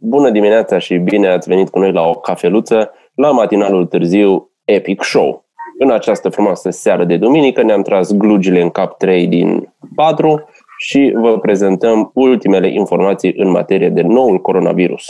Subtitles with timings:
[0.00, 5.02] Bună dimineața și bine ați venit cu noi la o cafeluță la matinalul târziu Epic
[5.02, 5.46] Show.
[5.78, 10.48] În această frumoasă seară de duminică ne-am tras glugile în cap 3 din 4
[10.78, 15.04] și vă prezentăm ultimele informații în materie de noul coronavirus.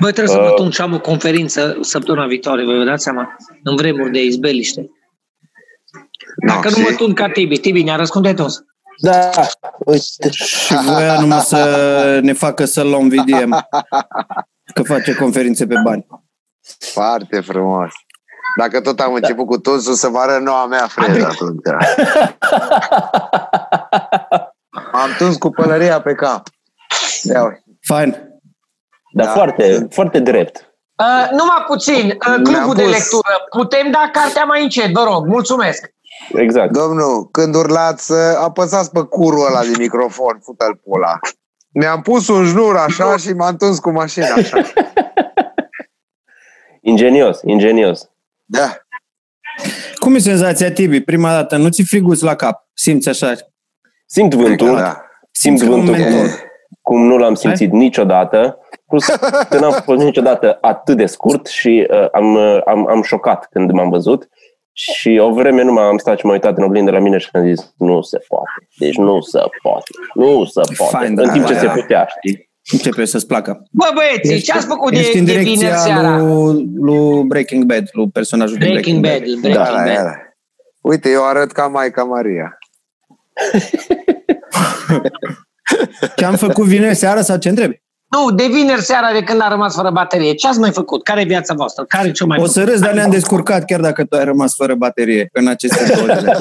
[0.00, 3.36] Băi, trebuie să mă uh, tun și am o conferință săptămâna viitoare, vă dați seama,
[3.62, 4.90] în vremuri de izbeliște.
[6.46, 8.58] Dacă no, nu mă tun ca Tibi, Tibi ne-a răspunde toți.
[8.96, 9.30] Da,
[9.78, 10.30] uite.
[10.30, 13.66] Și voia numai să ne facă să luăm VDM,
[14.74, 16.06] că face conferințe pe bani.
[16.78, 17.90] Foarte frumos.
[18.58, 21.60] Dacă tot am început cu tunsul, să vă arăt noua mea freză atunci.
[25.02, 26.48] am tuns cu pălăria pe cap.
[27.22, 28.28] Ia Fine.
[29.12, 29.32] Dar da.
[29.32, 30.74] foarte, foarte drept.
[30.96, 33.46] Uh, numai puțin, uh, clubul de lectură.
[33.50, 35.26] Putem da cartea mai încet, vă rog.
[35.26, 35.94] Mulțumesc.
[36.32, 36.72] Exact.
[36.72, 41.18] Domnul, când urlați, apăsați pe curul ăla de microfon, fută-l pula.
[41.70, 44.62] Mi-am pus un jnur așa și m-am tuns cu mașina așa.
[46.92, 48.10] ingenios, ingenios.
[48.44, 48.76] Da.
[49.98, 51.00] Cum e senzația, Tibi?
[51.00, 52.68] Prima dată, nu ți friguți la cap?
[52.74, 53.32] Simți așa?
[54.06, 55.04] Simt vântul, da.
[55.30, 56.28] simt vântul cum,
[56.82, 57.78] cum nu l-am simțit Hai?
[57.78, 58.58] niciodată.
[58.86, 59.06] Plus
[59.48, 63.70] că n-am fost niciodată atât de scurt și uh, am, uh, am, am șocat când
[63.70, 64.28] m-am văzut.
[64.76, 67.54] Și o vreme nu m-am stat și m-am uitat în oglindă la mine și am
[67.54, 68.50] zis, nu se poate.
[68.78, 69.90] Deci nu se poate.
[70.14, 71.06] Nu se poate.
[71.06, 72.52] Fine, în timp ce da, se putea, știi?
[72.72, 73.66] Începe să-ți placă.
[73.70, 76.18] Bă, băieți, ce ați făcut de, de vineri seara?
[76.18, 79.52] Lui, lui Breaking Bad, lui personajul Breaking de Breaking Bad.
[79.52, 79.52] Bad.
[79.52, 80.04] Breaking da, Bad.
[80.04, 80.12] Da.
[80.80, 82.58] Uite, eu arăt ca Maica Maria.
[86.16, 87.82] ce am făcut vineri seara sau ce întrebi?
[88.14, 90.34] Nu, de vineri seara de când a rămas fără baterie.
[90.34, 91.02] Ce ați mai făcut?
[91.02, 91.84] Care e viața voastră?
[91.88, 94.74] Care ce mai O să râzi, dar ne-am descurcat chiar dacă tu ai rămas fără
[94.74, 96.36] baterie în aceste două zile.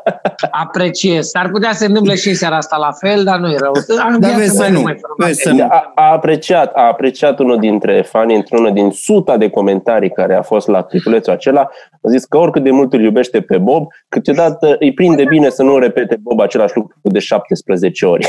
[0.64, 1.28] Apreciez.
[1.28, 3.72] S-ar putea să se întâmple și în seara asta la fel, dar nu e rău.
[4.18, 4.82] Dar vezi să nu.
[5.16, 5.62] Vezi să nu.
[5.62, 10.42] A, a, apreciat, a apreciat unul dintre fani într-unul din suta de comentarii care a
[10.42, 11.68] fost la clipulețul acela.
[12.02, 15.62] A zis că oricât de mult îl iubește pe Bob, câteodată îi prinde bine să
[15.62, 18.26] nu repete Bob același lucru de 17 ori.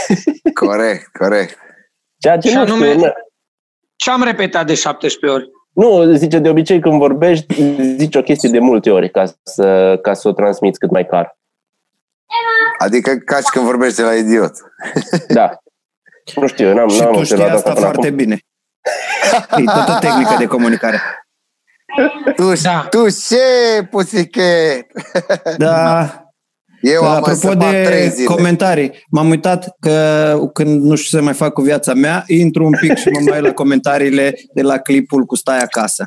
[0.54, 1.58] Corect, corect.
[2.20, 3.14] Ceea ce nu anume, știu.
[3.96, 5.50] Ce am repetat de 17 ori?
[5.74, 7.64] Nu, zice, de obicei când vorbești,
[7.98, 11.38] zici o chestie de multe ori ca să, ca să o transmiți cât mai clar.
[12.78, 14.52] Adică ca și când vorbești la idiot.
[15.28, 15.58] Da.
[16.36, 18.16] Nu știu, n-am, și n-am tu știi asta foarte acum.
[18.16, 18.40] bine.
[19.58, 21.02] E tot o tehnică de comunicare.
[22.36, 22.88] Tu, da.
[22.90, 24.88] tu ce, pusichet?
[25.58, 26.29] Da,
[26.82, 31.54] eu am Apropo de comentarii, m-am uitat că când nu știu ce să mai fac
[31.54, 35.36] cu viața mea, intru un pic și mă mai la comentariile de la clipul cu
[35.36, 36.06] Stai acasă.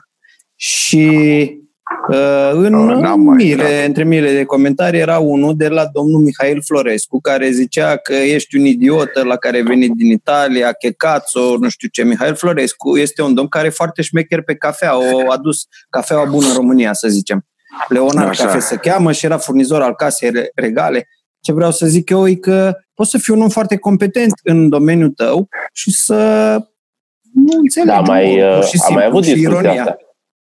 [0.57, 1.09] Și
[2.11, 7.21] uh, în oh, mile, între mile de comentarii era unul de la domnul Mihail Florescu,
[7.21, 11.89] care zicea că ești un idiot la care ai venit din Italia, checazzo, nu știu
[11.89, 12.05] ce.
[12.05, 16.47] Mihail Florescu este un domn care e foarte șmecher pe cafea, o adus cafeaua bună
[16.47, 17.47] în România, să zicem.
[17.89, 18.45] Leonard Așa.
[18.45, 21.09] Cafe se cheamă și era furnizor al casei regale.
[21.41, 24.69] Ce vreau să zic eu e că poți să fii un om foarte competent în
[24.69, 26.17] domeniul tău și să
[27.35, 27.91] nu înțelegi.
[27.91, 29.71] Da, mai, uh, am mai avut discuția ironia.
[29.71, 29.97] asta.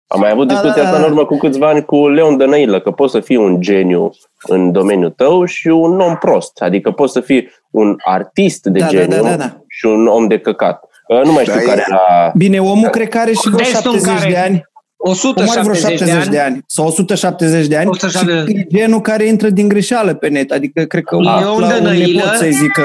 [0.07, 2.37] Am mai avut da, discuția da, da, asta în urmă cu câțiva ani cu Leon
[2.37, 4.11] Dănăilă, că poți să fii un geniu
[4.43, 6.61] în domeniul tău și un om prost.
[6.61, 9.57] Adică poți să fii un artist de da, da geniu da, da, da.
[9.69, 10.85] și un om de căcat.
[11.09, 12.33] Uh, nu mai știu da, care era...
[12.37, 14.31] Bine, omul cred că are și vreo 70 care...
[14.31, 14.63] de ani.
[15.09, 19.27] 170 vreo 70 de ani, de ani sau 170 de ani 170 și genul care
[19.27, 20.51] intră din greșeală pe net.
[20.51, 22.85] Adică cred că Leon la un nepot să-i zică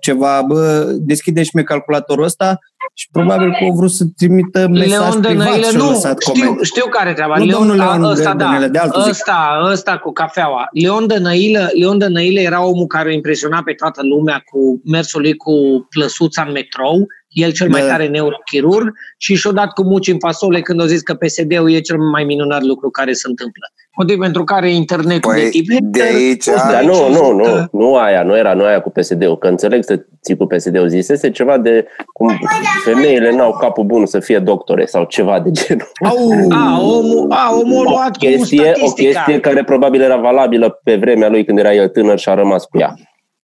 [0.00, 2.58] ceva, bă, deschide și mie calculatorul ăsta
[2.94, 6.64] și probabil că au vrut să trimită mesaj Leon privat și nu, lăsat știu, coment.
[6.64, 7.36] știu care treaba.
[7.36, 9.72] Nu Leon, Leon ăsta, da, de, de altul ăsta, zic.
[9.72, 10.68] ăsta cu cafeaua.
[10.82, 15.52] Leon Dănăilă, Leon Dănăilă era omul care impresiona pe toată lumea cu mersul lui cu
[15.90, 17.86] plăsuța în metrou el cel mai da.
[17.86, 21.80] tare neurochirurg și și-o dat cu muci în fasole când au zis că PSD-ul e
[21.80, 23.66] cel mai minunat lucru care se întâmplă.
[23.96, 28.22] Motiv pentru care internetul păi, de tip de aici, da, nu, nu, nu, nu aia,
[28.22, 31.86] nu era, nu aia cu PSD-ul, că înțeleg să ții cu PSD-ul, zisese ceva de
[32.12, 32.38] cum
[32.84, 35.90] femeile n-au capul bun să fie doctore sau ceva de genul.
[36.04, 36.16] Au,
[36.50, 41.44] a, omul, a, omul o chestie, o chestie care probabil era valabilă pe vremea lui
[41.44, 42.94] când era el tânăr și a rămas cu ea.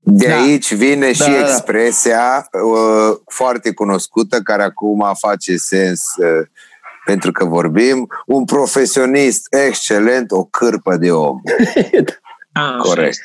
[0.03, 0.41] De da.
[0.41, 6.47] aici vine da, și da, expresia uh, foarte cunoscută, care acum face sens uh,
[7.05, 11.37] pentru că vorbim, un profesionist excelent, o cârpă de om.
[12.53, 13.19] A, Corect.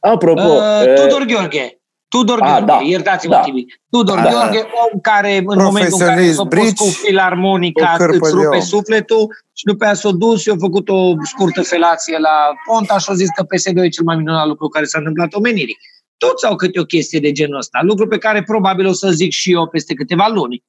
[0.00, 0.42] Apropo...
[0.42, 0.56] Uh,
[0.86, 1.76] uh, Tudor Gheorghe.
[2.08, 3.40] Tudor a, Gheorghe, da, iertați-mă, da.
[3.40, 3.64] Tibi.
[3.90, 8.60] Tudor da, Gheorghe, om care în momentul în care a fost cu filarmonica îți rupe
[8.60, 12.36] sufletul și după aia s-a dus și a făcut o scurtă felație la
[12.66, 15.78] Ponta și a zis că PSD e cel mai minunat lucru care s-a întâmplat omenirii
[16.26, 19.32] toți au câte o chestie de genul ăsta, lucru pe care probabil o să zic
[19.32, 20.62] și eu peste câteva luni.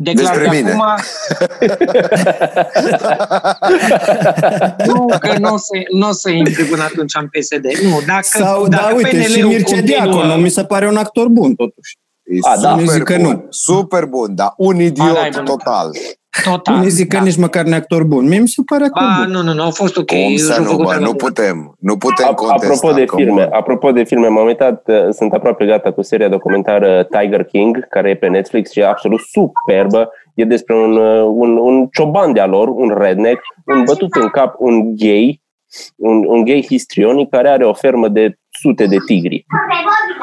[0.00, 0.70] Declar Despre de mine.
[0.70, 0.84] acum...
[4.86, 7.64] nu, că nu o să, n-o să intri până atunci în PSD.
[7.82, 11.54] Nu, dacă, Sau, dacă da, uite, și Mircea Diaconu mi se pare un actor bun,
[11.54, 11.96] totuși.
[12.28, 13.46] E A, da, super zic că bun, nu.
[13.48, 15.90] Super bun, dar un idiot A, total.
[16.44, 16.76] Total.
[16.76, 17.18] Unii zic da.
[17.18, 18.28] că nici măcar nu actor bun.
[18.28, 19.32] Mie mi se pare actor ba, bun.
[19.32, 20.06] Nu, nu, nu, au fost ok.
[20.06, 21.74] Cum să nu, bă, nu putem.
[21.78, 22.86] Nu putem A, contesta.
[22.86, 23.52] Apropo de filme, bun.
[23.52, 28.10] apropo de filme, m-am uitat, uh, sunt aproape gata cu seria documentară Tiger King, care
[28.10, 30.10] e pe Netflix și e absolut superbă.
[30.34, 34.54] E despre un, uh, un, un cioban de-a lor, un redneck, un bătut în cap,
[34.58, 35.42] un gay,
[35.96, 39.46] un, un gay histrionic care are o fermă de sute de tigri.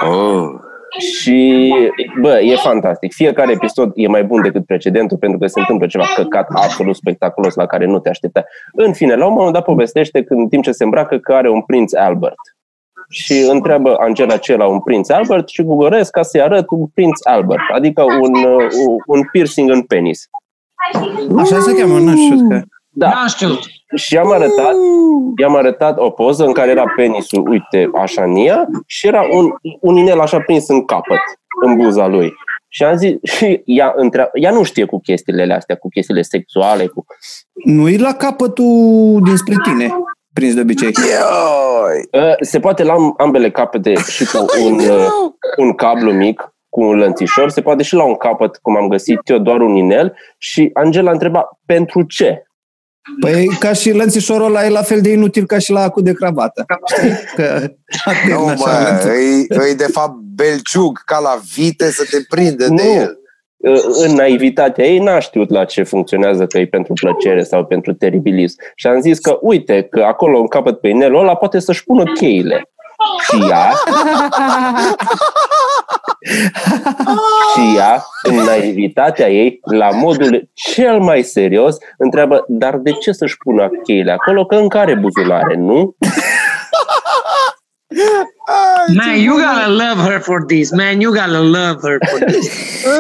[0.07, 0.64] Oh.
[0.97, 1.73] Și,
[2.21, 3.13] bă, e fantastic.
[3.13, 7.55] Fiecare episod e mai bun decât precedentul pentru că se întâmplă ceva căcat absolut spectaculos
[7.55, 8.43] la care nu te aștepta.
[8.71, 11.49] În fine, la un moment dat povestește când, în timp ce se îmbracă că are
[11.49, 12.39] un prinț Albert.
[13.09, 17.25] Și întreabă Angela ce la un prinț Albert și gugăresc ca să-i arăt un prinț
[17.25, 18.33] Albert, adică un,
[19.05, 20.29] un piercing în penis.
[21.37, 22.61] Așa se cheamă, nu știu că...
[22.89, 23.07] Da.
[23.07, 23.47] Nu știu.
[23.95, 24.75] Și i-am arătat,
[25.37, 29.49] i-am arătat o poză în care era penisul, uite, așa în ea, și era un,
[29.81, 31.19] un inel așa prins în capăt,
[31.65, 32.33] în buza lui.
[32.67, 36.85] Și am zis, și ea, între, ea nu știe cu chestiile astea, cu chestiile sexuale.
[36.87, 37.05] Cu...
[37.65, 39.89] Nu e la capătul dinspre tine,
[40.33, 40.91] prins de obicei.
[42.11, 45.07] Uh, se poate la ambele capete și cu un, uh,
[45.57, 49.19] un cablu mic, cu un lănțișor, se poate și la un capăt, cum am găsit
[49.23, 50.17] eu, doar un inel.
[50.37, 52.43] Și Angela întreba, pentru ce?
[53.19, 56.13] Păi ca și lănțișorul ăla e la fel de inutil ca și la acu de
[56.13, 56.65] cravată.
[57.35, 57.69] Că,
[58.29, 58.99] nu, mă,
[59.49, 62.75] e, e de fapt belciug, ca la vite să te prinde nu.
[62.75, 63.19] de el.
[64.03, 68.57] În naivitatea ei n-a știut la ce funcționează, că e pentru plăcere sau pentru teribilism.
[68.75, 72.03] Și am zis că, uite, că acolo în capăt pe inelul ăla poate să-și pună
[72.13, 72.69] cheile.
[73.29, 73.73] Și ea
[77.53, 83.37] și ea, în naivitatea ei, la modul cel mai serios, întreabă, dar de ce să-și
[83.37, 84.45] pună cheile acolo?
[84.45, 85.95] Că în care buzunare, nu?
[88.93, 90.71] Man, you gotta love her for this.
[90.71, 92.49] Man, you gotta love her for this.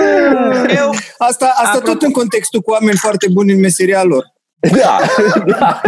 [0.79, 4.23] Eu, asta asta tot în contextul cu oameni foarte buni în meseria lor.
[4.59, 4.99] Da,
[5.45, 5.81] da.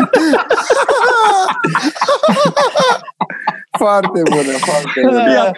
[3.77, 5.51] Foarte bună, foarte bună.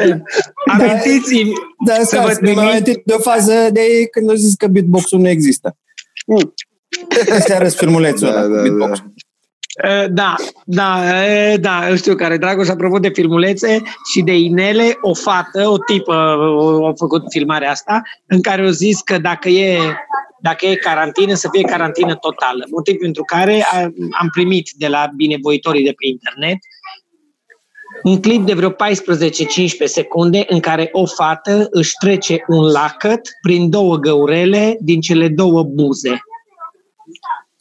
[0.66, 1.51] Amintiți-mi.
[1.86, 2.57] Da, da să vă trimit...
[2.57, 3.81] amintit de o fază de
[4.12, 5.77] când au zis că beatbox-ul nu există.
[6.25, 6.54] Mm.
[7.36, 9.00] Este arăs filmulețul da, ăla, da, beatbox.
[9.00, 9.06] Da.
[10.10, 10.36] Da,
[10.66, 11.04] da,
[11.60, 13.81] da, știu care, Dragoș, apropo de filmulețe
[14.12, 16.13] și de inele, o fată, o tipă,
[16.89, 19.80] a făcut filmarea asta, în care au zis că dacă e,
[20.42, 22.66] dacă e carantină, să fie carantină totală.
[22.71, 23.66] Motiv pentru care
[24.19, 26.57] am primit de la binevoitorii de pe internet
[28.04, 28.75] un clip de vreo 14-15
[29.86, 35.63] secunde în care o fată își trece un lacăt prin două găurele din cele două
[35.63, 36.19] buze.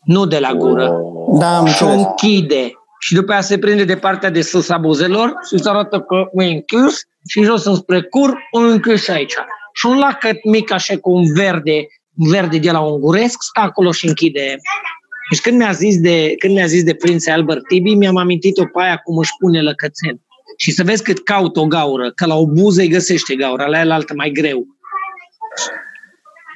[0.04, 0.92] Nu de la gură.
[1.38, 2.72] Da, și o închide.
[3.00, 6.42] Și după aia se prinde de partea de sus a buzelor și se arată că
[6.42, 9.34] e închis și jos înspre cur, o închis aici.
[9.72, 11.86] Și un lacăt mic așa cu un verde,
[12.16, 14.56] un verde de la unguresc, stă acolo și închide.
[15.30, 18.82] Deci când mi-a zis de, când mi-a zis de prinț Albert Tibi, mi-am amintit-o pe
[18.82, 20.20] aia cum își pune lăcățel
[20.60, 23.80] și să vezi cât caut o gaură, că la o buză îi găsește gaura, la
[23.80, 24.66] el altă mai greu.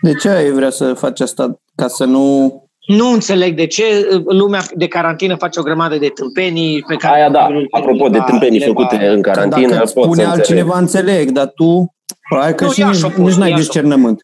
[0.03, 1.61] De ce ai vrea să faci asta?
[1.75, 2.57] Ca să nu...
[2.87, 7.15] Nu înțeleg de ce lumea de carantină face o grămadă de tâmpenii pe care...
[7.15, 9.11] Aia da, apropo de tâmpenii făcute va...
[9.11, 11.95] în carantină, Dacă pot spune altcineva, înțeleg, dar tu,
[12.29, 14.21] probabil că nu, și nici, nici n-ai discernământ.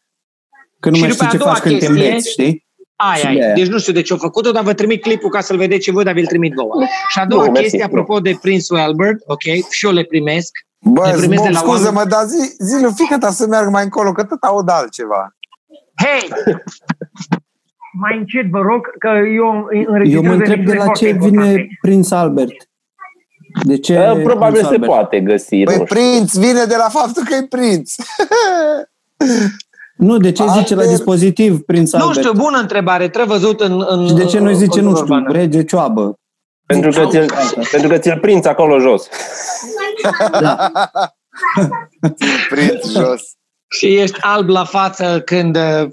[0.79, 2.67] Că nu și mai știi ce faci când te îmbeți, știi?
[3.01, 3.53] Aia e.
[3.53, 5.91] Deci nu știu de ce au făcut-o, dar vă trimit clipul ca să-l vedeți și
[5.91, 6.83] voi, dar vi-l trimit vouă.
[7.07, 8.19] Și a doua nu, chestie, mersi, apropo nu.
[8.19, 10.51] de Prințul Albert, ok, și eu le primesc.
[10.79, 13.83] Bă, le primesc de la scuză-mă, dar zi, zi lui fică ta să meargă mai
[13.83, 15.35] încolo, că tot aud altceva.
[15.95, 16.55] Hei!
[18.01, 19.67] mai încet, vă rog, că eu
[20.05, 22.69] Eu mă întreb de la ce vine Prinț Albert.
[23.63, 25.63] De ce uh, Probabil se poate găsi.
[25.63, 27.95] Păi prinț vine de la faptul că e prinț.
[29.99, 32.15] Nu, de ce zice la dispozitiv Prinț Albert?
[32.15, 33.85] Nu știu, bună întrebare, trebuie văzut în...
[33.87, 36.19] în și de ce nu zice, nu știu, rege cioabă?
[36.65, 37.33] Pentru că, ți-l,
[37.71, 39.07] pentru că ți-l prinț acolo jos.
[40.39, 40.71] Da.
[42.49, 43.21] prinț jos.
[43.69, 45.55] Și ești alb la față când...
[45.55, 45.89] Uh,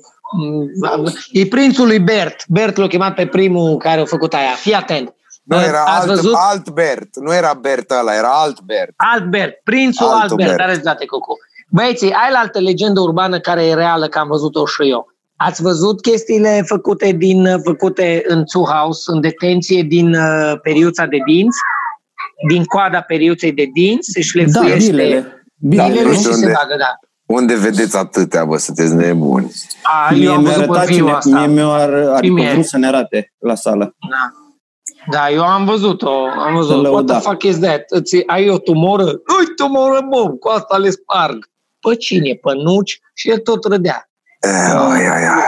[1.31, 2.45] e prințul lui Bert.
[2.49, 4.53] Bert l-a chemat pe primul care a făcut aia.
[4.57, 5.15] Fii atent.
[5.43, 6.35] Nu, era alt, văzut?
[6.37, 7.17] alt Bert.
[7.17, 8.93] Nu era Bert ăla, era alt Bert.
[8.97, 9.61] Alt Bert.
[9.65, 10.49] Prințul alt, alt Bert.
[10.49, 10.61] Bert.
[10.61, 11.37] Are dreptate, Cocu.
[11.71, 15.07] Băieții, ai la altă legendă urbană care e reală, că am văzut-o și eu.
[15.37, 21.59] Ați văzut chestiile făcute, din, făcute în House, în detenție din uh, periuța de dinți?
[22.49, 24.11] Din coada periuței de dinți?
[24.11, 24.91] Se șlefuiește...
[24.91, 25.47] Da, bilele.
[25.55, 26.99] Bilele, bilele și se bagă, da.
[27.27, 29.53] Unde vedeți atâtea, bă, sunteți nebuni?
[29.83, 31.39] A, mie eu am văzut pe cine, asta.
[31.39, 33.97] Mie mi-ar, adică vrut să ne arate la sală.
[34.11, 34.31] Da.
[35.11, 36.11] Da, eu am văzut-o,
[36.47, 36.87] am văzut.
[36.87, 37.85] What the fuck is that?
[37.89, 39.05] Îți, ai o tumoră?
[39.05, 41.49] Ui, tumoră, bă, cu asta le sparg.
[41.89, 42.35] Pe cine?
[42.35, 43.01] Pe nuci?
[43.15, 44.11] Și el tot râdea.
[44.41, 45.41] Ai, ai, ai.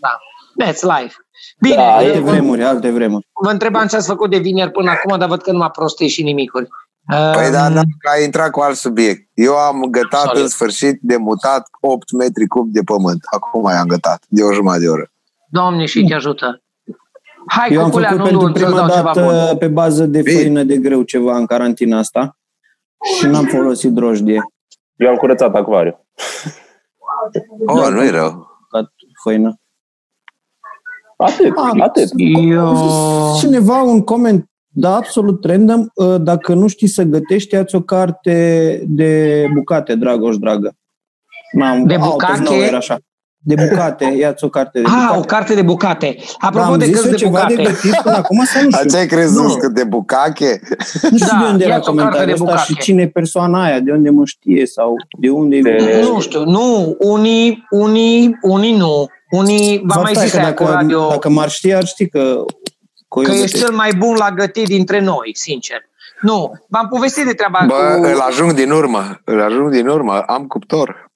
[0.00, 0.18] Da,
[0.64, 1.14] that's life.
[1.60, 3.28] Bine, da, alte vremuri, alte vremuri.
[3.42, 6.10] Vă întrebam ce ați făcut de vineri până acum, dar văd că nu m-a prostit
[6.10, 6.68] și nimicuri.
[7.06, 7.80] Păi da, da,
[8.12, 9.28] ai intrat cu alt subiect.
[9.34, 10.40] Eu am gătat Sorry.
[10.40, 13.20] în sfârșit de mutat 8 metri cub de pământ.
[13.34, 15.10] Acum mai am gătat, de o jumătate de oră.
[15.50, 16.62] Doamne și te ajută.
[17.46, 21.36] Hai, Eu am făcut nu pentru prima dată pe bază de făină de greu ceva
[21.36, 22.38] în carantina asta
[23.18, 24.42] și n-am folosit drojdie.
[24.98, 26.06] Eu am curățat acvariu.
[27.66, 28.46] Oh, da, nu e rău.
[29.22, 29.60] Făină.
[31.16, 32.10] Atât, ah, atât.
[32.48, 32.74] Eu...
[33.38, 34.48] Cineva un coment
[34.80, 35.86] da, absolut random.
[35.98, 40.76] Ă, dacă nu știi să gătești, ia o carte de bucate, Dragoș, dragă.
[41.52, 42.54] N-am, de bucate?
[42.54, 42.98] Era așa.
[43.40, 45.12] De bucate, ia o carte de ah, bucate.
[45.12, 46.16] Ah, o carte de bucate.
[46.38, 47.54] Apropo da, de cărți de ceva bucate.
[47.54, 48.88] de gătit până acum sau nu știu?
[48.88, 49.54] Ce ați crezut nu.
[49.54, 50.60] că de bucache?
[51.10, 54.10] Nu știu da, de unde era comentariul ăsta și cine e persoana aia, de unde
[54.10, 56.00] mă știe sau de unde de...
[56.02, 59.06] Nu știu, nu, unii, unii, unii nu.
[59.30, 61.08] Unii, v-am mai zis dacă, cu radio...
[61.08, 62.44] Dacă m-ar ști, ar ști că
[63.08, 65.88] că ești cel mai bun la gătit dintre noi, sincer.
[66.20, 68.04] Nu, v-am povestit de treaba Bă, cu...
[68.04, 71.10] îl ajung din urmă, îl ajung din urmă, am cuptor.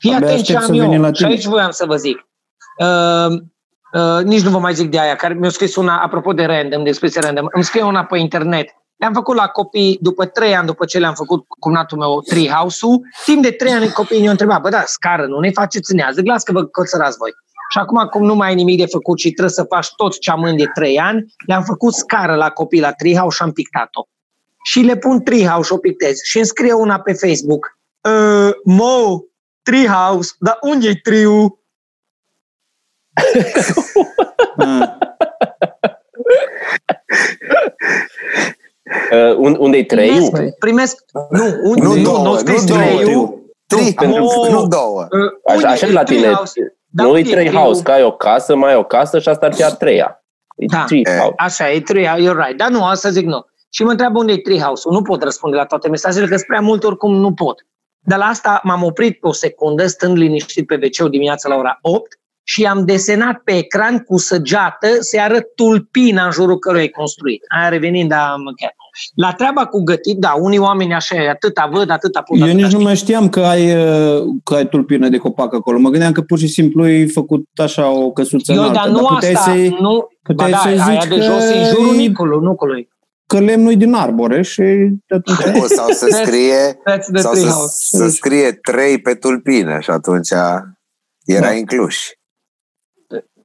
[0.00, 2.26] Fii atent ce am eu, și aici voiam să vă zic.
[2.78, 3.40] Uh,
[3.92, 6.82] uh, nici nu vă mai zic de aia, care mi-a scris una, apropo de random,
[6.82, 8.68] de expresie random, îmi scrie una pe internet.
[8.96, 13.00] Le-am făcut la copii, după trei ani după ce le-am făcut cu natul meu Treehouse-ul,
[13.24, 16.42] timp de trei ani copiii ne-au întrebat, bă da, scară, nu ne faceți nează, glas
[16.42, 17.30] că vă cățărați voi.
[17.72, 20.30] Și acum, cum nu mai ai nimic de făcut și trebuie să faci tot ce
[20.30, 24.02] am de trei ani, le-am făcut scară la copii la Treehouse și am pictat-o.
[24.64, 26.16] Și le pun Treehouse și o pictez.
[26.22, 27.78] Și îmi scrie una pe Facebook.
[28.00, 29.20] Uh, Mo,
[29.62, 31.60] Treehouse, dar unde e triu?
[39.12, 40.08] uh, unde e trei?
[40.08, 43.34] Primesc, primesc, nu, unde nu, două, nu, nu, două,
[43.66, 45.06] Trei, pentru, nu două.
[45.10, 46.32] Uh, așa, așa la tine,
[46.86, 49.46] da, nu e trei house, că ai o casă, mai ai o casă și asta
[49.46, 50.24] ar fi a treia.
[50.56, 51.34] E da, tree house.
[51.36, 52.56] așa, e tree house, you're right.
[52.56, 53.44] Dar nu, asta zic nu.
[53.70, 56.60] Și mă întreabă unde e tree house Nu pot răspunde la toate mesajele, că prea
[56.60, 57.66] mult oricum nu pot.
[58.00, 62.20] Dar la asta m-am oprit o secundă, stând liniștit pe wc dimineața la ora 8
[62.42, 67.42] și am desenat pe ecran cu săgeată, se arăt tulpina în jurul căruia e construit.
[67.58, 68.74] Aia revenind la chiar.
[69.14, 72.38] La treaba cu gătit, da, unii oameni așa, atâta văd, atâta pot.
[72.38, 72.78] Eu atâta nici știu.
[72.78, 75.78] nu mai știam că ai, uh, că ai tulpină de copac acolo.
[75.78, 78.78] Mă gândeam că pur și simplu ai făcut așa o căsuță Eu, înaltă.
[78.78, 81.42] dar nu dar asta, să nu, puteai ba da, să zici aia că de jos
[81.42, 82.88] în jurul nicului, nucului.
[83.30, 84.62] Că lemnul din arbore și
[85.08, 85.62] atunci...
[85.62, 86.78] O, sau să scrie,
[87.14, 90.30] sau să, să scrie trei pe tulpină și atunci
[91.24, 91.52] era da.
[91.52, 91.94] inclus.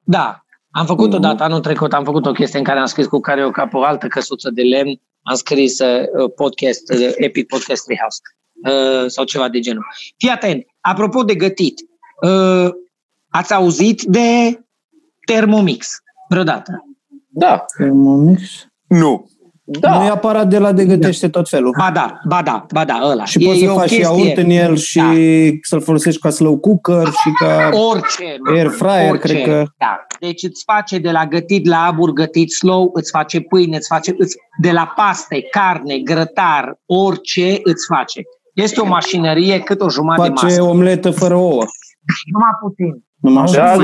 [0.03, 1.15] Da, am făcut mm-hmm.
[1.15, 3.73] odată anul trecut, am făcut o chestie în care am scris cu care o cap
[3.73, 8.19] o altă căsuță de lemn, am scris uh, podcast, uh, Epic Podcast Treehouse
[8.63, 9.85] uh, sau ceva de genul.
[10.17, 11.79] Fii atent, apropo de gătit,
[12.21, 12.69] uh,
[13.29, 14.59] ați auzit de
[15.25, 15.87] Thermomix
[16.29, 16.85] vreodată?
[17.27, 17.65] Da.
[17.77, 18.67] Thermomix?
[18.87, 19.29] Nu.
[19.67, 19.97] Da.
[19.97, 21.75] Nu e aparat de la de gătește tot felul.
[21.77, 23.25] Ba da, ba da, ba da, ăla.
[23.25, 23.99] Și e, poți să faci chestie...
[23.99, 25.11] iaurt în el și da.
[25.61, 29.27] să-l folosești ca slow cooker și ca orice, air fryer, orice.
[29.27, 29.63] cred că.
[29.77, 30.05] Da.
[30.19, 34.13] Deci îți face de la gătit la abur gătit slow, îți face pâine, îți face
[34.17, 38.21] îți, de la paste, carne, grătar, orice îți face.
[38.53, 40.61] Este o mașinărie cât o jumătate face de masă.
[40.61, 41.63] Face omletă fără ouă.
[42.31, 43.03] Numai puțin.
[43.15, 43.75] Numai da,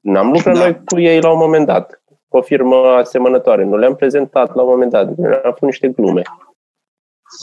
[0.00, 0.60] N-am lucrat da.
[0.60, 1.95] noi cu ei la un moment dat
[2.36, 3.64] o firmă asemănătoare.
[3.64, 5.06] Nu le-am prezentat la un moment dat.
[5.08, 6.22] Am făcut niște glume.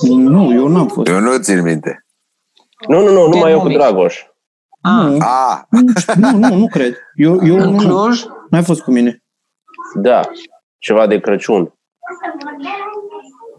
[0.10, 1.08] Nu, eu n-am fost.
[1.08, 2.06] Eu nu țin minte.
[2.88, 4.24] Nu, nu, nu, numai eu cu Dragoș.
[4.82, 5.06] Ah.
[5.06, 5.18] Nu.
[5.20, 5.62] Ah.
[6.18, 6.98] nu, nu, nu cred.
[7.16, 8.24] Eu, eu în Cluj?
[8.50, 9.24] N-ai fost cu mine.
[9.96, 10.22] Da,
[10.78, 11.74] ceva de Crăciun.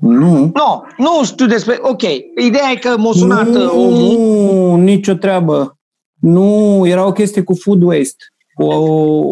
[0.00, 0.50] Nu.
[0.54, 1.78] Nu, nu știu despre...
[1.80, 2.02] Ok,
[2.36, 4.16] ideea e că m-a sunat nu, omul.
[4.16, 5.78] Nu, nicio treabă.
[6.20, 8.24] Nu, era o chestie cu food waste
[8.54, 8.64] cu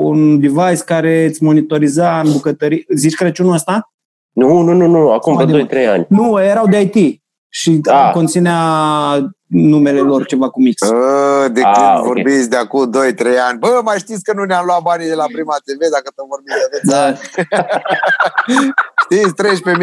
[0.06, 2.84] un device care îți monitoriza în bucătărie.
[2.94, 3.92] Zici Crăciunul ăsta?
[4.32, 6.06] Nu, nu, nu, nu, acum vreo 2-3 ani.
[6.08, 8.10] Nu, erau de IT și da.
[8.12, 8.58] conținea
[9.46, 10.82] numele lor ceva cu mix.
[10.82, 12.02] A, de A, când okay.
[12.04, 12.90] vorbiți de acum 2-3
[13.48, 13.58] ani.
[13.58, 16.54] Bă, mai știți că nu ne-am luat banii de la Prima TV dacă tot vorbim
[16.70, 17.12] de da.
[19.04, 19.32] Știți,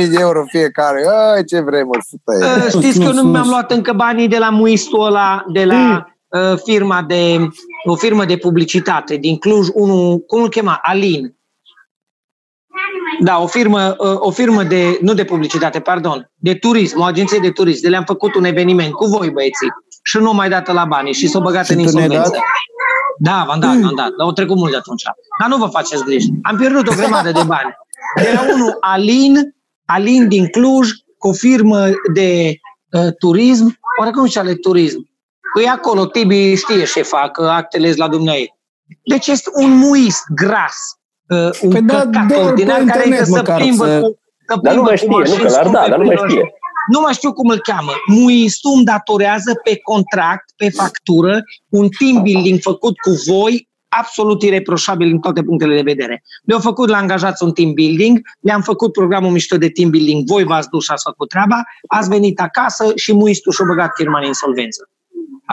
[0.06, 1.06] 13.000 de euro fiecare.
[1.08, 2.00] A, ce vremuri.
[2.24, 6.09] Uh, știți că nu mi-am luat încă banii de la muistul ăla, de la...
[6.32, 7.50] Mm Uh, firma de,
[7.86, 10.80] o firmă de publicitate din Cluj, unul, cum îl chema?
[10.82, 11.36] Alin.
[13.20, 17.40] Da, o firmă, uh, o firmă de, nu de publicitate, pardon, de turism, o agenție
[17.40, 17.82] de turism.
[17.82, 19.68] De le-am făcut un eveniment cu voi, băieții.
[20.04, 22.40] și nu mai dată la bani și s-a băgat în insolvență.
[23.20, 25.04] Da, v-am dat, v-am dat, dar au trecut mult de atunci.
[25.40, 26.28] Dar nu vă faceți griji.
[26.42, 27.76] Am pierdut o grămadă de bani.
[28.16, 29.56] De la unul, Alin,
[29.86, 32.54] Alin din Cluj, cu o firmă de
[32.92, 35.09] uh, turism, oarecum și ale turism.
[35.54, 38.54] Păi acolo, Tibi știe șefa, că actele la dumneavoastră.
[39.04, 40.78] Deci este un muist gras,
[41.28, 44.00] uh, un păi da, căcat da, ordinar care e să plimbă să...
[44.02, 46.54] cu, să plimbă dar nu mai știe, nu că l-ar da, dar nu mai știe
[46.90, 52.60] nu mai știu cum îl cheamă, Muistum datorează pe contract, pe factură, un team building
[52.62, 56.24] făcut cu voi, absolut ireproșabil din toate punctele de vedere.
[56.44, 60.44] Le-au făcut la angajați un team building, le-am făcut programul mișto de team building, voi
[60.44, 64.26] v-ați dus și ați făcut treaba, ați venit acasă și Muistu și-a băgat firma în
[64.26, 64.90] insolvență.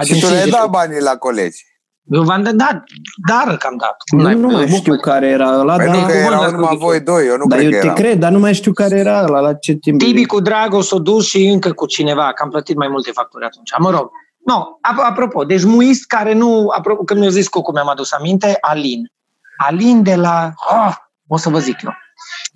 [0.05, 1.65] Și tu le-ai dat banii la colegi?
[2.11, 2.83] Eu v-am dat, da,
[3.29, 3.97] dar că am dat.
[4.11, 5.77] Nu, nu mai știu care era ăla.
[5.77, 7.95] Păi dar nu că erau numai voi doi, eu nu dar cred eu te era.
[7.95, 9.99] cred, dar nu mai știu care era ăla, la ce timp.
[9.99, 13.45] Tibi cu Drago s-a dus și încă cu cineva, că am plătit mai multe facturi
[13.45, 13.71] atunci.
[13.79, 14.11] Mă rog.
[14.45, 19.13] No, apropo, deci muist care nu, apropo, când mi-a zis Cocu, mi-am adus aminte, Alin.
[19.57, 20.95] Alin de la, oh,
[21.27, 21.91] o să vă zic eu.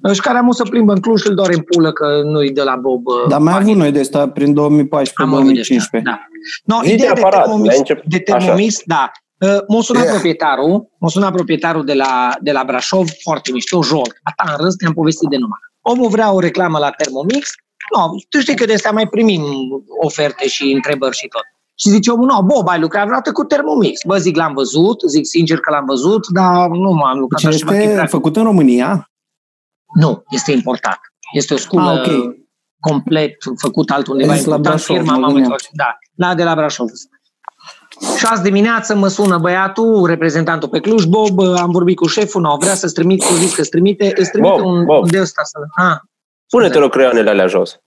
[0.08, 2.62] Și șcare am să plimbă în Cluj și îl doare în pulă că nu-i de
[2.62, 3.02] la Bob.
[3.28, 6.02] Dar mai avut noi de asta prin 2014-2015.
[6.02, 6.20] Da.
[6.64, 9.10] No, ideea de, termomis, de termomis, da.
[9.38, 10.14] Uh, m-a sunat yeah.
[10.14, 14.20] proprietarul, m-a sunat proprietarul de la, de la Brașov, foarte mișto, Jol.
[14.22, 15.58] Ata în râs, te-am povestit de numai.
[15.80, 17.50] Omul vrea o reclamă la Thermomix,
[17.96, 19.42] nu, tu știi că de asta mai primim
[20.02, 21.42] oferte și întrebări și tot.
[21.74, 24.00] Și zice omul, nu, Bob, ai lucrat vreodată cu Thermomix.
[24.06, 27.76] Bă, zic, l-am văzut, zic sincer că l-am văzut, dar nu m-am lucrat deci așa.
[27.76, 29.10] Este făcut în România?
[29.94, 31.00] Nu, este importat.
[31.32, 32.48] Este o sculă ah, okay.
[32.80, 34.34] complet făcut altundeva.
[34.44, 35.32] la Brașov, firma,
[35.72, 36.88] da, la de la Brașov.
[38.18, 42.74] 6 dimineață mă sună băiatul, reprezentantul pe Cluj, Bob, am vorbit cu șeful, nu, vrea
[42.74, 45.10] să-ți trimit, cu zis că îți trimite, îți trimite Bob, un, Bob.
[45.10, 45.58] de ăsta să...
[45.82, 45.96] Ah,
[46.48, 47.80] Pune-te rog creioanele alea jos.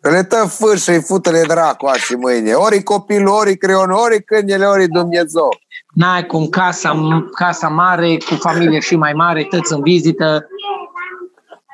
[0.00, 2.52] Că le tă fâșă, îi fută-le dracu și mâine.
[2.52, 5.48] Ori copilul, ori creionul, ori câinele, ori Dumnezeu.
[5.94, 10.46] N-ai cum casa, casa mare, cu familie și mai mare, tăți în vizită.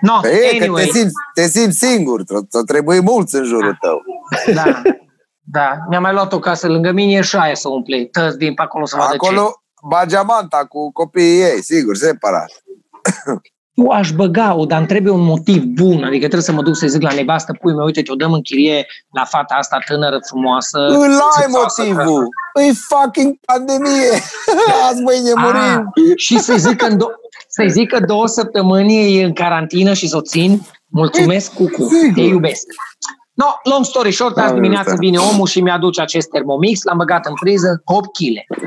[0.02, 0.84] No, e, anyway.
[0.84, 2.22] că te simți, te simți singur,
[2.66, 4.02] trebuie mulți în jurul tău.
[4.54, 4.82] Da.
[5.44, 8.04] Da, mi-a mai luat o casă lângă mine, e și aia să umple.
[8.04, 9.86] Tăți din pe acolo să vadă Acolo, ce.
[9.88, 12.50] bageamanta cu copiii ei, sigur, separat.
[13.74, 16.04] Eu aș băga-o, dar îmi trebuie un motiv bun.
[16.04, 18.42] Adică trebuie să mă duc să zic la nevastă, pui mă, uite, te-o dăm în
[18.42, 20.78] chirie la fata asta tânără, frumoasă.
[20.78, 22.28] Îl ai motivul!
[22.68, 24.10] E fucking pandemie!
[24.88, 25.40] Azi mâine da.
[25.40, 25.90] murim!
[26.16, 27.21] Și să-i zic, că do-
[27.54, 30.60] să zic că două săptămâni e în carantină și să o țin.
[30.86, 32.66] Mulțumesc, Cucu, te iubesc.
[33.32, 37.34] No, long story short, azi dimineață vine omul și mi-aduce acest Thermomix, l-am băgat în
[37.40, 38.64] priză, 8 kg.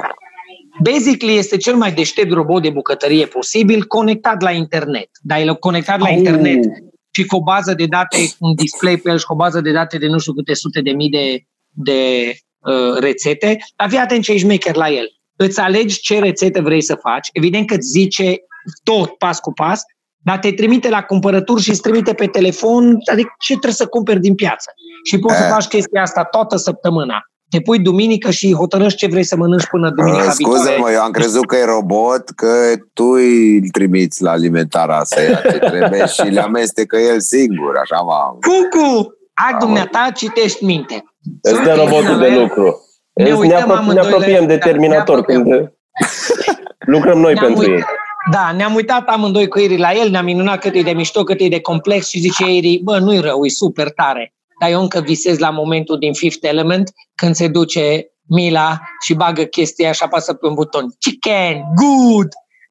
[0.84, 5.10] Basically este cel mai deștept robot de bucătărie posibil, conectat la internet.
[5.21, 6.63] Dar el conectat la internet
[7.12, 9.71] și cu o bază de date, un display pe el și cu o bază de
[9.71, 13.58] date de nu știu câte sute de mii de, de uh, rețete.
[13.76, 15.06] Dar fii atent ce ești maker la el.
[15.36, 18.38] Îți alegi ce rețetă vrei să faci, evident că îți zice
[18.84, 19.82] tot pas cu pas,
[20.17, 24.19] dar te trimite la cumpărături și îți trimite pe telefon, adică ce trebuie să cumperi
[24.19, 24.71] din piață.
[25.04, 25.38] Și poți e.
[25.38, 25.49] să eh.
[25.49, 27.19] faci chestia asta toată săptămâna.
[27.49, 31.45] Te pui duminică și hotărăști ce vrei să mănânci până duminica Scuze-mă, eu am crezut
[31.45, 32.47] că e robot, că
[32.93, 38.01] tu îl trimiți la alimentarea să ia ce trebuie și le amestecă el singur, așa
[38.01, 38.38] m-am...
[38.41, 39.13] Cucu!
[39.34, 41.04] Ai dumneata, citești minte.
[41.41, 42.82] Îți dă robotul de lucru.
[43.13, 45.47] Ne, uităm ne apropiem de Terminator când
[46.93, 47.84] lucrăm noi pentru ei.
[48.31, 51.39] Da, ne-am uitat amândoi cu Iri la el, ne-am minunat cât e de mișto, cât
[51.39, 54.33] e de complex și zice Iri, bă, nu-i rău, e super tare.
[54.59, 59.43] Dar eu încă visez la momentul din Fifth Element, când se duce Mila și bagă
[59.43, 60.85] chestia și apasă pe un buton.
[60.99, 62.27] Chicken, good!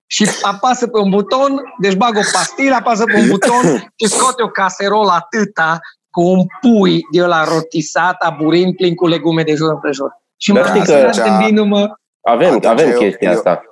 [0.06, 4.42] Și apasă pe un buton, deci bagă o pastilă, apasă pe un buton și scoate
[4.42, 5.78] o caserolă atâta
[6.10, 10.10] cu un pui de la rotisat, aburind plin cu legume de jur împrejur.
[10.36, 11.90] Și mă că gândindu-mă...
[12.22, 13.62] Avem, avem chestia eu, asta.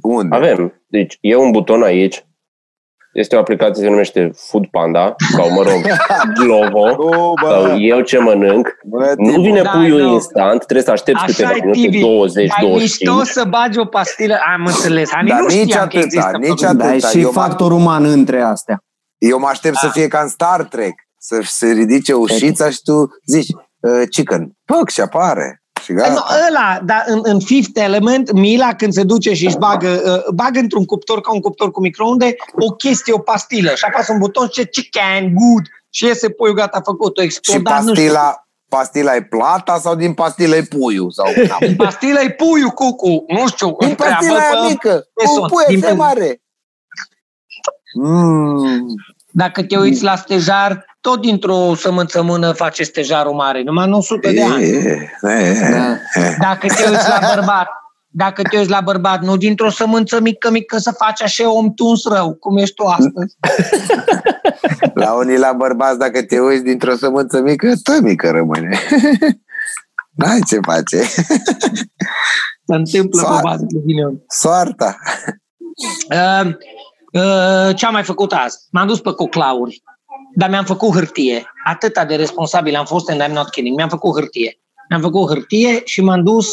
[0.00, 0.36] Unde?
[0.36, 0.82] Avem.
[0.86, 2.26] Deci e un buton aici,
[3.16, 5.80] este o aplicație se numește Food Panda, sau mă rog,
[6.40, 8.68] Glovo, oh, sau eu ce mănânc.
[8.84, 10.12] Bă, nu vine da, puiul no.
[10.12, 13.10] instant, trebuie să aștepți Așa câteva minute, 20, Ai 25.
[13.10, 15.10] mișto să bagi o pastilă, am înțeles.
[15.12, 16.72] Ani Dar nu nici atâta, nici atâta.
[16.72, 18.78] Dar și eu factor uman între astea.
[19.18, 19.80] Eu mă aștept da.
[19.80, 24.56] să fie ca în Star Trek, să se ridice ușița și tu zici, uh, chicken,
[24.64, 25.62] păc, și apare.
[25.86, 26.12] Și gata.
[26.12, 30.34] Nu, ăla, dar în, în Fifth Element, Mila când se duce și își bagă, uh,
[30.34, 34.18] bagă într-un cuptor, ca un cuptor cu microunde, o chestie, o pastilă și apasă un
[34.18, 39.14] buton și ce chicken, good, și iese puiul gata făcut, o explodat, și pastila, pastila
[39.14, 41.10] e plata sau din pastilă e puiul?
[41.10, 41.26] Sau,
[41.66, 43.76] din pastilă e puiul, cucu, nu știu.
[43.78, 46.40] Din pastila e mică, cu puiul e mare.
[47.94, 48.86] Mm.
[49.36, 54.72] Dacă te uiți la stejar, tot dintr-o sămânță face stejarul mare, numai 900 de ani.
[55.70, 55.96] Da.
[56.38, 57.68] Dacă te uiți la bărbat,
[58.08, 62.04] dacă te uiți la bărbat, nu dintr-o sămânță mică, mică să faci așa om tuns
[62.04, 63.36] rău, cum ești tu astăzi.
[65.04, 68.78] La unii la bărbați, dacă te uiți dintr-o sămânță mică, tot mică rămâne.
[70.18, 71.02] N-ai ce face.
[72.64, 74.96] Se întâmplă Soar- pe bază de Soarta.
[76.10, 76.54] Uh, uh,
[77.74, 78.58] ce am mai făcut azi?
[78.70, 79.82] M-am dus pe coclauri,
[80.34, 81.52] dar mi-am făcut hârtie.
[81.64, 83.76] Atâta de responsabil am fost, and I'm not kidding.
[83.76, 84.60] Mi-am făcut hârtie.
[84.88, 86.48] Mi-am făcut hârtie și m-am dus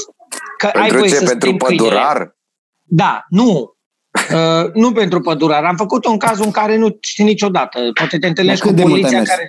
[0.58, 1.16] Că pentru ai ce?
[1.16, 2.16] Să pentru pădurar?
[2.16, 2.36] Câine.
[2.84, 3.76] Da, nu.
[4.34, 5.64] Uh, nu pentru pădurar.
[5.64, 7.80] Am făcut un caz în care nu știi niciodată.
[7.94, 9.48] Poate te întâlnești cu poliția care...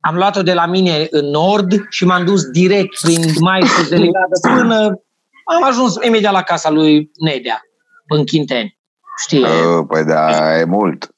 [0.00, 4.54] Am luat-o de la mine în nord și m-am dus direct prin mai de legată
[4.54, 5.02] până
[5.44, 7.60] am ajuns imediat la casa lui Nedea,
[8.08, 8.78] în Chinteni.
[9.16, 9.42] Știi?
[9.42, 11.14] Uh, păi da, e mult.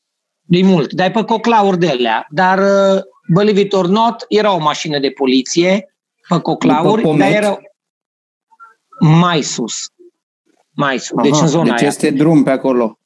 [0.49, 2.27] E mult, dar e pe coclauri de alea.
[2.31, 3.03] Dar, uh,
[3.35, 5.95] believe it or not, era o mașină de poliție
[6.29, 7.59] pe coclauri, dar era,
[9.01, 9.75] mai sus.
[10.71, 11.23] Mai sus.
[11.23, 11.89] Deci Aha, deci în zona deci aia.
[11.89, 12.99] este drum pe acolo.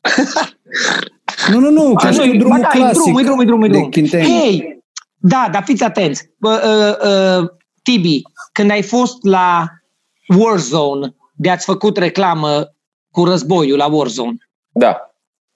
[1.50, 3.06] nu, nu, nu, că e drumul da, clasic.
[3.06, 3.90] E drum, e drum, e drum, e drum.
[4.10, 4.82] Hei,
[5.16, 6.30] da, dar fiți atenți.
[6.38, 7.48] Bă, uh, uh,
[7.82, 9.66] Tibi, când ai fost la
[10.38, 12.74] Warzone, de ați făcut reclamă
[13.18, 14.36] cu războiul la Warzone.
[14.72, 14.92] Da.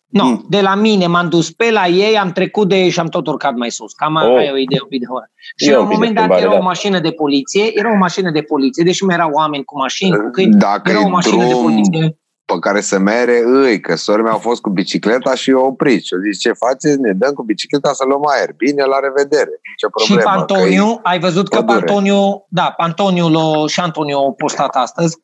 [0.06, 0.46] No, mm.
[0.48, 3.26] de la mine m-am dus pe la ei, am trecut de ei și am tot
[3.26, 3.92] urcat mai sus.
[3.92, 4.36] Cam oh.
[4.36, 5.30] ai o idee, o de horă.
[5.56, 6.56] Și la un moment dat era da.
[6.56, 10.16] o mașină de poliție, era o mașină de poliție, deși mai erau oameni cu mașini,
[10.16, 12.18] cu câini, Dacă era o mașină de poliție.
[12.44, 16.02] pe care să mere îi, că sorii mei au fost cu bicicleta și eu oprit.
[16.04, 17.00] Și eu zic, ce faceți?
[17.00, 18.52] Ne dăm cu bicicleta să luăm aer.
[18.56, 19.60] Bine, la revedere.
[19.76, 20.20] Ce problemă.
[20.20, 25.16] Și Pantoniu, ai văzut că Pantoniu, da, Pantoniu l și Antoniu au postat astăzi,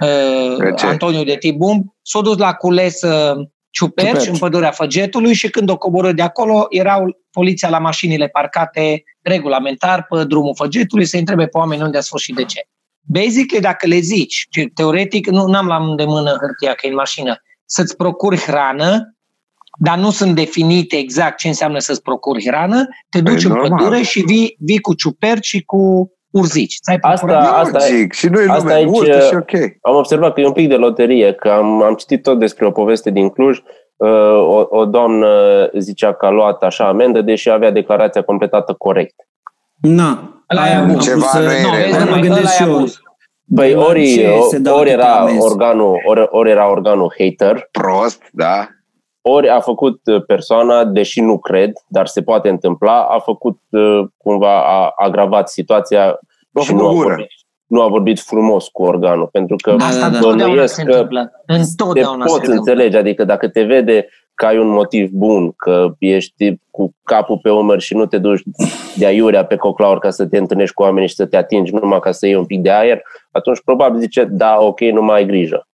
[0.00, 5.50] uh, Antoniu de Tibum, s-a dus la cules uh, ciuperci, ciuperci în pădurea Făgetului și
[5.50, 11.16] când o coboră de acolo, erau poliția la mașinile parcate regulamentar pe drumul Făgetului să
[11.16, 12.60] întrebe pe oameni unde a fost și de ce.
[13.00, 17.96] Basic, dacă le zici, teoretic, nu am la îndemână hârtia că e în mașină, să-ți
[17.96, 19.14] procuri hrană,
[19.78, 23.78] dar nu sunt definite exact ce înseamnă să-ți procuri hrană, te duci păi, în normal.
[23.78, 26.76] pădure și vii, vii cu ciuperci și cu urzici.
[27.00, 28.12] asta, asta, Logic.
[28.12, 29.52] și nu e asta aici, și ok.
[29.80, 32.70] Am observat că e un pic de loterie, că am, am citit tot despre o
[32.70, 33.58] poveste din Cluj,
[33.96, 35.28] uh, o, o doamnă
[35.78, 39.14] zicea că a luat așa amendă, deși avea declarația completată corect.
[39.80, 42.84] Na, aia am Ceva pus, nu e mă gândesc și eu.
[43.50, 44.26] Băi, ori,
[44.70, 47.68] ori, era organul, ori, ori era organul hater.
[47.70, 48.68] Prost, da.
[49.28, 54.04] Ori a făcut uh, persoana, deși nu cred, dar se poate întâmpla, a făcut uh,
[54.16, 56.18] cumva, a agravat situația
[56.52, 57.26] a și nu a, vorbit,
[57.66, 61.08] nu a vorbit frumos cu organul, pentru că Asta da, bănuiesc că
[61.92, 66.94] te poți înțelege, adică dacă te vede că ai un motiv bun, că ești cu
[67.02, 68.42] capul pe umăr și nu te duci
[68.96, 72.00] de aiurea pe coclaur ca să te întâlnești cu oamenii și să te atingi numai
[72.00, 75.26] ca să iei un pic de aer, atunci probabil zice, da, ok, nu mai ai
[75.26, 75.68] grijă.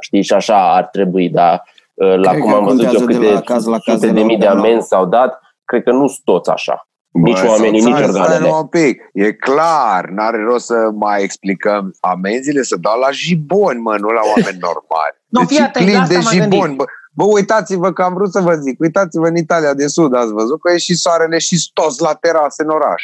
[0.00, 3.40] Știi, și așa ar trebui, dar Uh, la cred cum am văzut eu câte la
[3.40, 6.50] caz la caz de, de mii de amenzi s-au dat, cred că nu sunt toți
[6.50, 6.88] așa.
[7.12, 8.50] Bă, nici oamenii, nici organele.
[8.50, 9.02] un pic.
[9.12, 14.20] E clar, n-are rost să mai explicăm amenziile, să dau la jiboni, mă, nu la
[14.34, 15.16] oameni normali.
[15.26, 16.74] no, deci fii plin de jiboni.
[16.74, 20.32] Bă, bă, uitați-vă că am vrut să vă zic, uitați-vă în Italia de Sud, ați
[20.32, 23.02] văzut că e și soarele și toți la terase în oraș.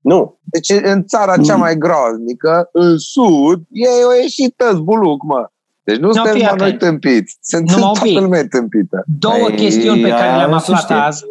[0.00, 0.38] Nu.
[0.42, 5.48] Deci în țara cea mai groaznică, în Sud, ei au ieșit tăți buluc, mă.
[5.88, 7.38] Deci nu suntem no, noi tâmpiți.
[7.40, 9.04] Sunt no, toată lumea tâmpită.
[9.18, 11.24] Două Ei, chestiuni pe care le-am aflat azi.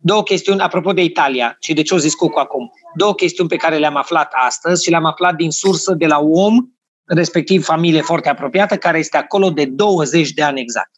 [0.00, 2.70] Două chestiuni, apropo de Italia și de ce o zis cu acum.
[2.96, 6.56] Două chestiuni pe care le-am aflat astăzi și le-am aflat din sursă de la om,
[7.04, 10.90] respectiv familie foarte apropiată, care este acolo de 20 de ani exact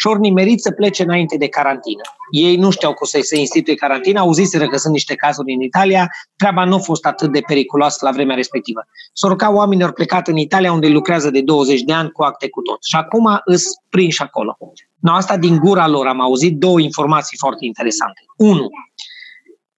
[0.00, 2.02] și ori nimerit să plece înainte de carantină.
[2.30, 5.60] Ei nu știau că o să se instituie carantina, auziseră că sunt niște cazuri în
[5.60, 8.80] Italia, treaba nu a fost atât de periculoasă la vremea respectivă.
[9.12, 12.60] Sorca oamenii au plecat în Italia unde lucrează de 20 de ani cu acte cu
[12.60, 12.84] tot.
[12.84, 14.56] Și acum îs prinși acolo.
[15.00, 18.20] No, asta din gura lor am auzit două informații foarte interesante.
[18.36, 18.66] Unu,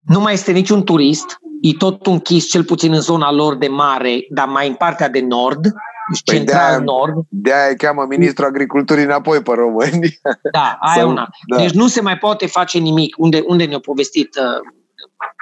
[0.01, 4.27] nu mai este niciun turist, e tot închis cel puțin în zona lor de mare,
[4.31, 7.15] dar mai în partea de nord, păi central de nord.
[7.29, 10.19] De-aia cheamă ministrul agriculturii înapoi pe români.
[10.53, 11.29] Da, aia una.
[11.47, 11.57] Da.
[11.57, 13.15] Deci nu se mai poate face nimic.
[13.19, 14.61] Unde, unde ne-a povestit uh,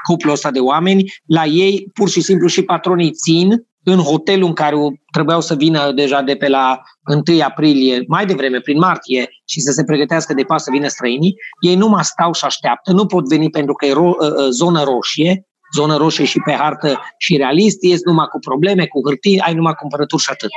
[0.08, 4.52] cuplul ăsta de oameni, la ei pur și simplu și patronii țin în hotelul în
[4.52, 4.76] care
[5.12, 6.80] trebuiau să vină deja de pe la
[7.28, 11.34] 1 aprilie, mai devreme, prin martie, și să se pregătească de pas să vină străinii,
[11.60, 14.48] ei nu mai stau și așteaptă, nu pot veni pentru că e ro- uh, uh,
[14.50, 19.40] zonă roșie, zonă roșie și pe hartă și realist, ies numai cu probleme, cu hârtii,
[19.40, 20.50] ai numai cumpărături și atât.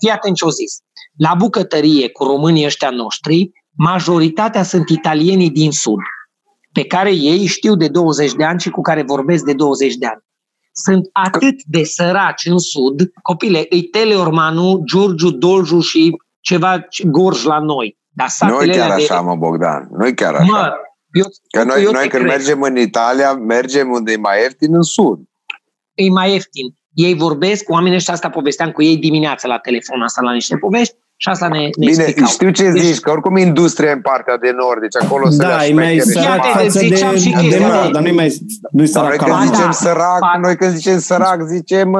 [0.00, 0.78] Fii atent ce o zis.
[1.16, 6.00] La bucătărie cu românii ăștia noștri, majoritatea sunt italienii din sud,
[6.72, 10.06] pe care ei știu de 20 de ani și cu care vorbesc de 20 de
[10.06, 10.22] ani.
[10.72, 17.58] Sunt atât de săraci în sud, copile, îi Teleormanu, Giurgiu, Dolju și ceva gorj la
[17.58, 17.98] noi.
[18.08, 19.24] Dar nu chiar așa, de...
[19.24, 19.88] mă, Bogdan.
[19.90, 20.44] nu chiar așa.
[20.44, 20.72] Mă,
[21.14, 22.36] eu, că noi, eu noi când cred.
[22.36, 25.18] mergem în Italia, mergem unde e mai ieftin în sud.
[25.94, 26.74] E mai ieftin.
[26.94, 30.94] Ei vorbesc, oamenii ăștia asta povesteam cu ei dimineața la telefon, asta la niște povești,
[31.16, 32.28] și asta ne, ne Bine, explicau.
[32.28, 35.68] știu ce deci, zici, că oricum industria în partea de nord, deci acolo da, se
[35.68, 38.38] e mai sărac față de, de, de nord, dar nu-i mai
[38.70, 41.96] nu sărac noi când zicem sărac, noi când zicem sărac, zicem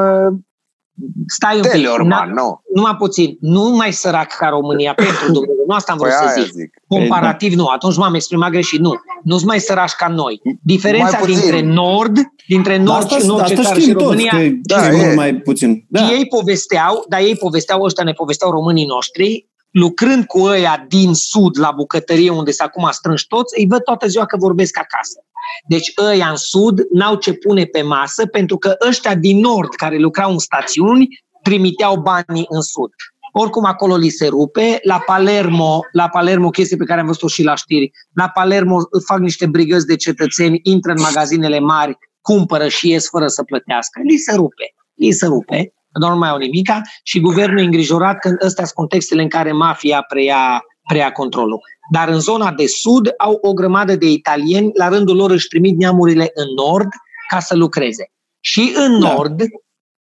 [1.27, 1.91] Stai un pic.
[1.91, 2.61] Orman, nu.
[2.75, 3.37] Numai puțin.
[3.41, 5.65] Nu mai sărac ca România pentru Dumnezeu.
[5.67, 6.53] Nu asta am vrut păi să zic.
[6.53, 6.71] zic.
[6.89, 7.67] Comparativ nu.
[7.67, 8.81] Atunci m-am exprimat greșit.
[8.81, 8.95] Nu.
[9.23, 10.41] Nu sunt mai săraci ca noi.
[10.63, 14.31] Diferența dintre nord, dintre nord asta, și nord asta și România.
[14.31, 15.85] Toți, da, e mult mai puțin.
[15.89, 16.11] Da.
[16.11, 21.59] ei povesteau, dar ei povesteau, ăștia ne povesteau românii noștri, lucrând cu ăia din sud
[21.59, 25.25] la bucătărie unde se acum strânși toți, îi văd toată ziua că vorbesc acasă.
[25.69, 29.97] Deci ăia în sud n-au ce pune pe masă pentru că ăștia din nord care
[29.99, 31.09] lucrau în stațiuni
[31.43, 32.91] trimiteau banii în sud.
[33.33, 34.79] Oricum acolo li se rupe.
[34.83, 39.19] La Palermo, la Palermo, chestie pe care am văzut-o și la știri, la Palermo fac
[39.19, 44.01] niște brigăzi de cetățeni, intră în magazinele mari, cumpără și ies fără să plătească.
[44.05, 44.75] Li se rupe.
[44.95, 45.73] Li se rupe.
[46.01, 50.03] Nu mai au nimica și guvernul e îngrijorat când ăstea sunt contextele în care mafia
[50.09, 51.61] preia, preia controlul.
[51.91, 55.77] Dar în zona de sud au o grămadă de italieni, la rândul lor își trimit
[55.77, 56.89] neamurile în nord
[57.29, 58.13] ca să lucreze.
[58.41, 59.13] Și în da.
[59.13, 59.41] nord,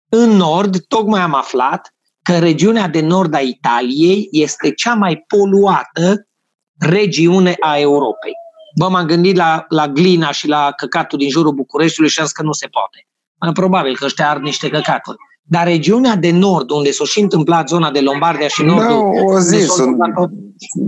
[0.08, 6.28] în nord, tocmai am aflat că regiunea de nord a Italiei este cea mai poluată
[6.78, 8.32] regiune a Europei.
[8.78, 12.34] Bă, m-am gândit la, la glina și la căcatul din jurul Bucureștiului și am zis
[12.34, 13.06] că nu se poate.
[13.52, 15.16] Probabil că ăștia ard niște căcaturi.
[15.50, 18.96] Dar regiunea de nord, unde s-a și întâmplat zona de Lombardia și nordul...
[18.96, 19.96] No, o zi, sunt,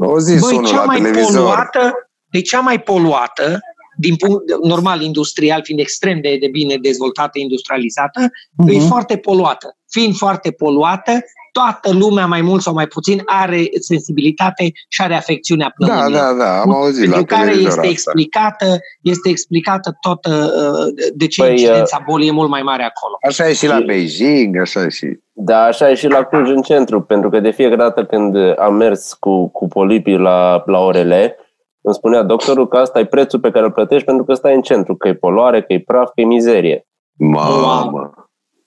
[0.01, 1.41] o zi băi, cea mai televizor.
[1.41, 1.93] poluată,
[2.31, 3.59] de cea mai poluată,
[3.97, 8.75] din punct normal industrial, fiind extrem de, de bine dezvoltată, industrializată, uh-huh.
[8.75, 8.87] e mhm.
[8.87, 9.77] foarte poluată.
[9.89, 11.13] Fiind foarte poluată,
[11.53, 16.13] toată lumea, mai mult sau mai puțin, are sensibilitate și are afecțiunea plămânii.
[16.13, 17.87] Da, da, da, am auzit Pentru la care este asta.
[17.87, 22.83] explicată, este explicată toată uh, de ce păi, incidența uh, bolii e mult mai mare
[22.83, 23.17] acolo.
[23.29, 25.07] Așa e și la Beijing, așa e și...
[25.33, 28.75] Da, așa e și la Cluj în centru, pentru că de fiecare dată când am
[28.75, 31.37] mers cu, cu polipii la, la orele,
[31.81, 34.63] îmi spunea doctorul că asta e prețul pe care îl plătești pentru că stai în
[34.63, 36.87] centru, că e poluare, că e praf, că e mizerie.
[37.19, 38.11] Mamă!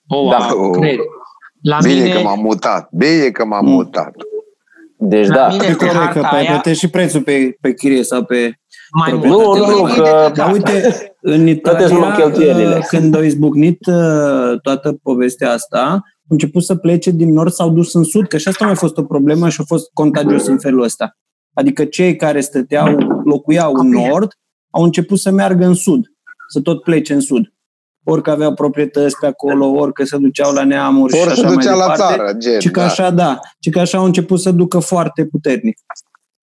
[0.08, 0.30] Oh, wow.
[0.30, 0.48] Da.
[0.54, 0.70] Oh.
[0.70, 0.98] Cred.
[1.62, 2.14] La Bine mine...
[2.14, 2.88] că m-am mutat.
[2.92, 3.72] Bine că m-am mm.
[3.72, 4.12] mutat.
[4.98, 5.48] Deci la da.
[5.48, 6.50] Mine pe corect, că aia...
[6.50, 8.58] plătești și prețul pe, pe chirie sau pe
[9.00, 9.28] mai mult.
[9.28, 10.30] Nu, nu, nu, că...
[10.34, 17.10] Dar uite, în Italia, când au izbucnit uh, toată povestea asta, au început să plece
[17.10, 19.64] din nord, s-au dus în sud, că și asta a fost o problemă și a
[19.66, 21.16] fost contagios în felul ăsta.
[21.54, 24.32] Adică cei care stăteau, locuiau în nord,
[24.70, 26.06] au început să meargă în sud,
[26.48, 27.54] să tot plece în sud
[28.04, 31.50] ori că aveau proprietăți pe acolo, ori că se duceau la neamuri ori și așa
[31.50, 32.86] mai la țară, gen, ci că da.
[32.86, 35.78] așa, da, ci că așa au început să ducă foarte puternic.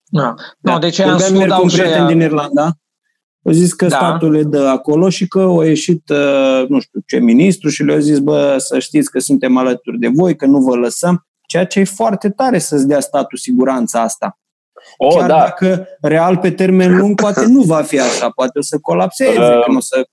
[0.04, 0.34] Da.
[0.58, 0.72] da.
[0.72, 2.72] No, de ce am merg un prieten din Irlanda,
[3.44, 3.96] au zis că da.
[3.96, 7.98] statul le dă acolo și că au ieșit, uh, nu știu ce, ministru și le-au
[7.98, 11.80] zis, bă, să știți că suntem alături de voi, că nu vă lăsăm, ceea ce
[11.80, 14.38] e foarte tare să-ți dea statul siguranța asta.
[14.96, 15.36] Oh, Chiar da.
[15.36, 19.62] dacă real pe termen lung poate nu va fi așa, poate o să colapseze, uh,
[19.64, 20.06] că nu o să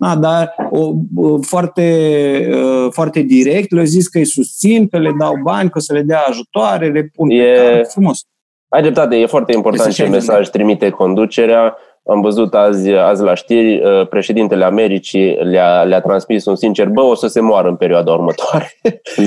[0.00, 0.92] da, dar o,
[1.40, 2.48] foarte,
[2.90, 6.02] foarte direct le-au zis că îi susțin, că le dau bani, că o să le
[6.02, 7.42] dea ajutoare, le pun e...
[7.42, 8.24] pe frumos.
[8.68, 11.76] Ai dreptate, e foarte important ce mesaj trimite conducerea.
[12.06, 17.14] Am văzut azi, azi la știri, președintele Americii le-a, le-a transmis un sincer, bă, o
[17.14, 18.78] să se moară în perioada următoare.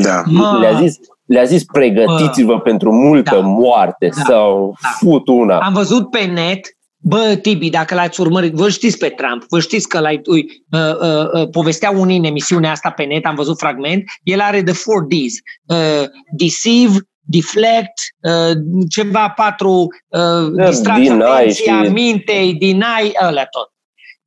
[0.04, 0.24] Da.
[0.62, 1.00] le-a zis,
[1.32, 2.60] le-a zis pregătiți-vă bă.
[2.60, 3.48] pentru multă da.
[3.48, 4.22] moarte da.
[4.22, 4.90] sau da.
[5.00, 5.58] fut una.
[5.58, 9.88] Am văzut pe net Bă, Tibi, dacă l-ați urmărit, vă știți pe Trump, vă știți
[9.88, 13.58] că l-ai, ui, uh, uh, uh, povestea unii în emisiunea asta pe net, am văzut
[13.58, 15.34] fragment, el are the four Ds,
[15.66, 18.58] uh, deceive, deflect, uh,
[18.90, 21.90] ceva patru, uh, distracție atenția, și...
[21.90, 23.72] mintei, deny, ăla tot.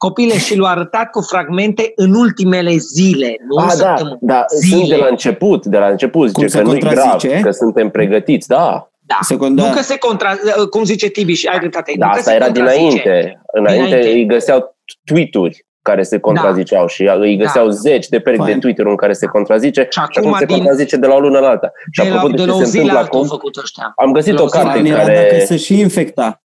[0.04, 4.76] Copile și l-au arătat cu fragmente în ultimele zile, nu ah, da, da, zile.
[4.76, 7.88] sunt de la început, de la început, zice Cum că nu e grav, că suntem
[7.90, 8.90] pregătiți, da.
[9.00, 9.18] Da.
[9.20, 9.66] Secunda...
[9.66, 10.34] Nu că se contra...
[10.70, 11.92] Cum zice Tibi și ai dreptate.
[11.98, 13.42] Da, asta era dinainte.
[13.52, 16.88] Înainte, dinainte îi găseau tweet-uri care se contraziceau da.
[16.88, 17.72] și îi găseau da.
[17.72, 20.56] zeci de perechi de Twitter în care se contrazice și acum, acum se din...
[20.56, 21.72] contrazice de la o lună la alta.
[21.90, 23.92] Și de apropo la, de, de ce se întâmplă acum, făcut ăștia.
[23.96, 25.28] am găsit o carte care...
[25.30, 26.42] Dacă se și infecta.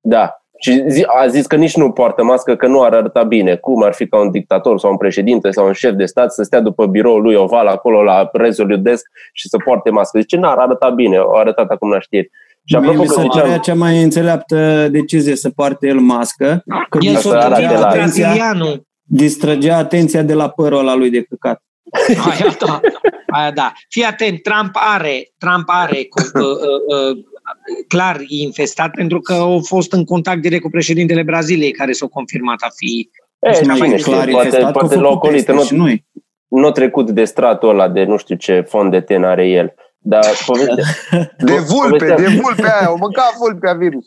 [0.00, 3.56] Da, și zi, a zis că nici nu poartă mască, că nu ar arăta bine.
[3.56, 6.42] Cum ar fi ca un dictator sau un președinte sau un șef de stat să
[6.42, 10.20] stea după biroul lui oval acolo la Resolute Desk și să poarte mască.
[10.20, 12.30] Zice, n-ar arăta bine, o arătat acum la știri.
[12.64, 16.64] Și Mie mi se părea cea mai înțeleaptă decizie să poarte el mască.
[16.88, 18.56] Că el distrăgea atenția,
[19.02, 21.62] distrăgea atenția de la părul ăla lui de căcat.
[22.30, 22.80] Aia da.
[23.26, 23.72] Aia da.
[23.88, 27.24] Fii atent, Trump are, Trump are uh, uh, uh,
[27.88, 32.60] clar infestat pentru că a fost în contact direct cu președintele Braziliei care s-a confirmat
[32.60, 35.52] a fi e, mai bine, clar poate, infestat, poate l-a ocolit.
[35.70, 35.94] Nu,
[36.48, 39.74] nu a trecut de stratul ăla de nu știu ce fond de ten are el.
[40.04, 40.84] Dar povestea...
[41.38, 42.16] De vulpe, povestea...
[42.16, 44.06] de vulpe aia, au mâncat vulpea virus.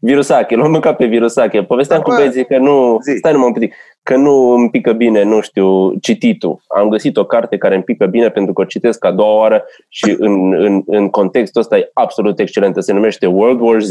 [0.00, 1.62] Virusache, l-au mâncat pe virusache.
[1.62, 2.98] Povesteam da, cu băieții că nu...
[3.02, 3.16] Zi.
[3.16, 6.62] Stai numai un pic că nu îmi pică bine, nu știu, cititul.
[6.66, 9.64] Am găsit o carte care îmi pică bine pentru că o citesc a doua oară
[9.88, 12.80] și în, în, în contextul ăsta e absolut excelentă.
[12.80, 13.90] Se numește World War Z,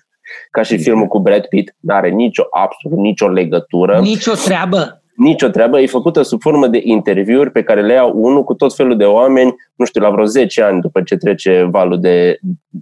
[0.50, 1.74] ca și filmul cu Brad Pitt.
[1.80, 3.98] Nu are nicio, absolut nicio legătură.
[4.00, 4.97] Nicio treabă.
[5.18, 5.80] Nicio treabă.
[5.80, 9.04] E făcută sub formă de interviuri pe care le iau unul cu tot felul de
[9.04, 12.38] oameni, nu știu, la vreo 10 ani după ce trece valul de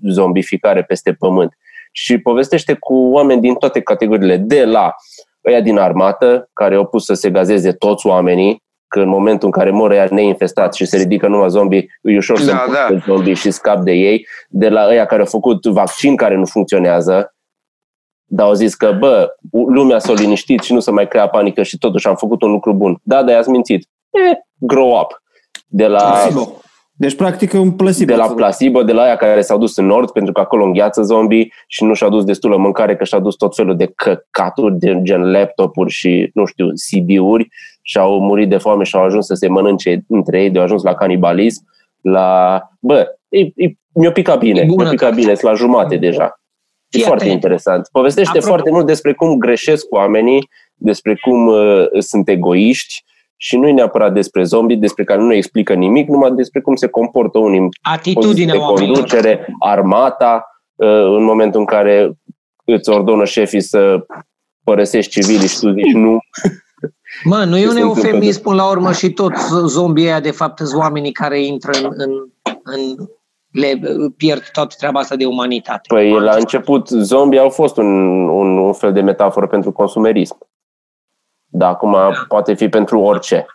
[0.09, 1.57] zombificare peste pământ.
[1.93, 4.95] Și povestește cu oameni din toate categoriile, de la
[5.49, 9.53] ăia din armată, care au pus să se gazeze toți oamenii, că în momentul în
[9.53, 12.97] care mor ăia neinfestat și se ridică numai zombie, e ușor să da, da.
[13.07, 17.36] zombie și scap de ei, de la ăia care au făcut vaccin care nu funcționează,
[18.27, 21.79] dar au zis că, bă, lumea s-a liniștit și nu se mai crea panică și
[21.79, 22.99] totuși am făcut un lucru bun.
[23.03, 23.89] Da, dar i-ați mințit.
[24.11, 25.23] Eh, grow up.
[25.67, 26.11] De la...
[26.11, 26.61] Placebo.
[26.99, 28.13] Deci, practic, e un placebo.
[28.13, 31.03] De la placebo, de la aia care s-au dus în nord, pentru că acolo îngheață
[31.03, 34.99] zombie și nu și-au dus destulă mâncare, că și-au dus tot felul de căcaturi, de
[35.03, 37.49] gen laptopuri și, nu știu, CD-uri
[37.83, 40.65] și au murit de foame și au ajuns să se mănânce între ei, de au
[40.65, 41.65] ajuns la canibalism,
[42.01, 42.61] la...
[42.81, 46.41] Bă, e, e, mi-o pica bine, mi-o pica bine, sunt la jumate deja.
[46.89, 47.35] E Fii foarte atent.
[47.35, 47.89] interesant.
[47.93, 48.47] Povestește Apropo.
[48.47, 53.05] foarte mult despre cum greșesc oamenii, despre cum uh, sunt egoiști,
[53.37, 56.87] și nu e neapărat despre zombie, despre care nu explică nimic, numai despre cum se
[56.87, 62.13] comportă unii Atitudinea de conducere, armata, uh, în momentul în care
[62.65, 64.07] îți ordonă șefii să
[64.65, 66.19] părăsești civilii și tu zici nu.
[67.25, 69.33] Mă, nu e un eufemism până la urmă și tot
[69.67, 72.11] zombii aia de fapt sunt oamenii care intră în, în,
[72.63, 73.09] în
[73.57, 73.81] le
[74.17, 75.81] pierd toată treaba asta de umanitate.
[75.89, 80.39] Păi la început zombii au fost un, un, un fel de metaforă pentru consumerism.
[81.47, 82.25] Dar acum da.
[82.29, 83.47] poate fi pentru orice.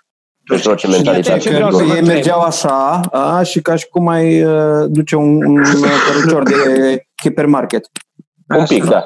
[0.43, 1.49] Pentru orice mentalitate.
[1.49, 5.63] Că ei mergeau așa a, și ca și cum ai uh, duce un, un
[6.07, 7.89] cărucior de hipermarket.
[8.57, 9.05] Un pic, da.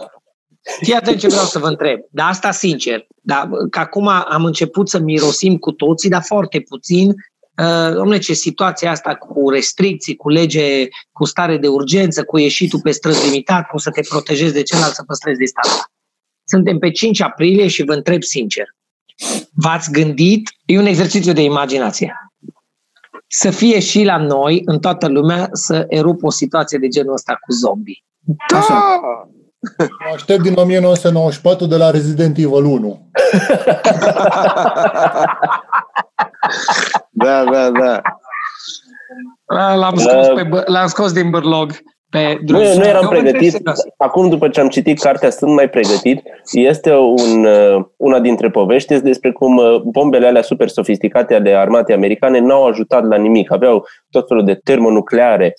[0.81, 1.99] Fii atent ce vreau să vă întreb.
[2.11, 3.07] Dar asta sincer.
[3.21, 7.13] Da, că acum am început să mirosim cu toții, dar foarte puțin.
[7.57, 12.79] Uh, domnule, ce situația asta cu restricții, cu lege, cu stare de urgență, cu ieșitul
[12.83, 15.83] pe străzi limitat, cum să te protejezi de celălalt, să păstrezi distanța.
[16.43, 18.65] Suntem pe 5 aprilie și vă întreb sincer.
[19.53, 22.13] V-ați gândit, e un exercițiu de imaginație,
[23.27, 27.33] să fie și la noi, în toată lumea, să erupă o situație de genul ăsta
[27.33, 28.03] cu zombie.
[28.51, 28.57] Da!
[28.57, 28.99] Așa.
[30.13, 33.09] aștept din 1994 de la Resident Evil 1.
[37.15, 38.01] da, da, da.
[39.75, 41.71] L-am scos, pe, l-am scos din bărlog
[42.09, 42.61] pe drum.
[42.61, 43.61] Nu, nu eram pregătit.
[43.97, 46.21] Acum, după ce am citit cartea, sunt mai pregătit.
[46.51, 51.55] Este un, uh, una dintre povești este despre cum uh, bombele alea super sofisticate ale
[51.55, 53.51] armatei americane n-au ajutat la nimic.
[53.51, 55.53] Aveau tot felul de termonucleare,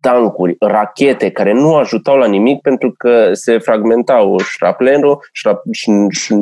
[0.00, 5.62] tancuri, rachete care nu ajutau la nimic pentru că se fragmentau șraplenul, șrap,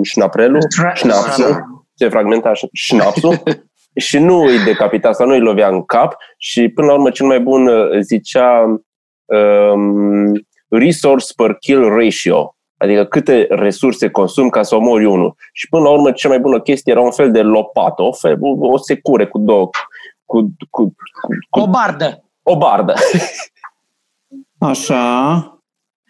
[0.02, 0.60] șnaprelul,
[0.94, 3.42] șnapsul, se fragmenta șnapsul
[3.98, 7.26] și nu îi decapita sau nu îi lovea în cap și până la urmă cel
[7.26, 8.80] mai bun uh, zicea
[9.24, 10.32] um,
[10.68, 15.34] resource per kill ratio, adică câte resurse consum ca să omori unul.
[15.52, 18.38] Și până la urmă, cea mai bună chestie era un fel de lopată, o, fel,
[18.60, 19.68] o secure cu două...
[20.24, 20.94] Cu, cu,
[21.50, 22.24] cu, o bardă.
[22.42, 22.94] O bardă.
[24.58, 25.62] Așa.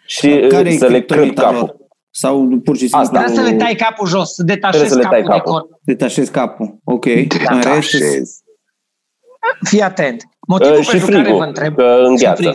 [0.07, 1.78] Și Care să le crăp capul.
[2.21, 2.99] Sau pur și simplu...
[2.99, 5.81] Asta să le tai capul jos, să detașezi să le capul, capul de corp.
[5.83, 7.05] Detașezi capul, ok.
[7.05, 8.43] Detașezi.
[9.63, 10.23] Fii atent.
[10.49, 11.75] Motivul uh, pentru frigul, care vă întreb...
[11.75, 12.53] Că îngheață.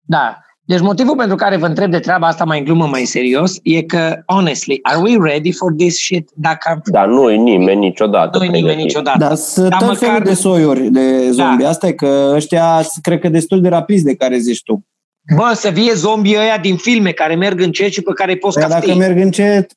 [0.00, 0.38] Da.
[0.64, 3.82] Deci motivul pentru care vă întreb de treaba asta mai în glumă, mai serios, e
[3.82, 6.30] că, honestly, are we ready for this shit?
[6.34, 6.80] Dacă am...
[6.84, 9.18] Da, nu e nimeni niciodată Nu e nimeni niciodată.
[9.18, 9.96] Da, sunt tot măcar...
[9.96, 11.62] felul de soiuri de zombi.
[11.62, 11.68] Da.
[11.68, 14.87] Asta e că ăștia, cred că destul de rapizi de care zici tu.
[15.34, 18.58] Bă, să fie zombii ăia din filme care merg încet și pe care îi poți
[18.58, 19.72] păi Dacă merg încet,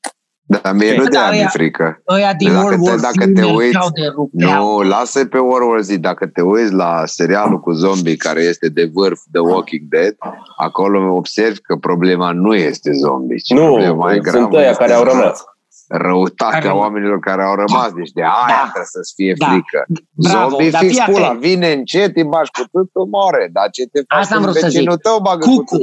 [0.62, 2.02] dar mie nu de a mi frică.
[2.08, 5.82] Ăia din dacă World War te, dacă te uiți, de Nu, lasă pe World War
[5.82, 5.96] Z.
[5.96, 10.16] Dacă te uiți la serialul cu zombie care este de vârf The Walking Dead,
[10.58, 15.04] acolo observi că problema nu este zombie, ci nu, problema mai sunt ăia care au
[15.04, 15.44] rămas.
[15.92, 16.74] Răutatea care...
[16.74, 17.90] oamenilor care au rămas.
[17.90, 17.96] Da.
[17.96, 18.62] Deci de aia da.
[18.62, 19.46] trebuie să-ți fie da.
[19.46, 19.86] frică.
[20.12, 23.50] Bravo, Zombie fix pula, vine încet, îi bași cu tâtul, moare.
[23.52, 24.90] Dar ce te faci Asta vreau să zic.
[24.90, 25.64] tău bagă Cucu.
[25.64, 25.78] cu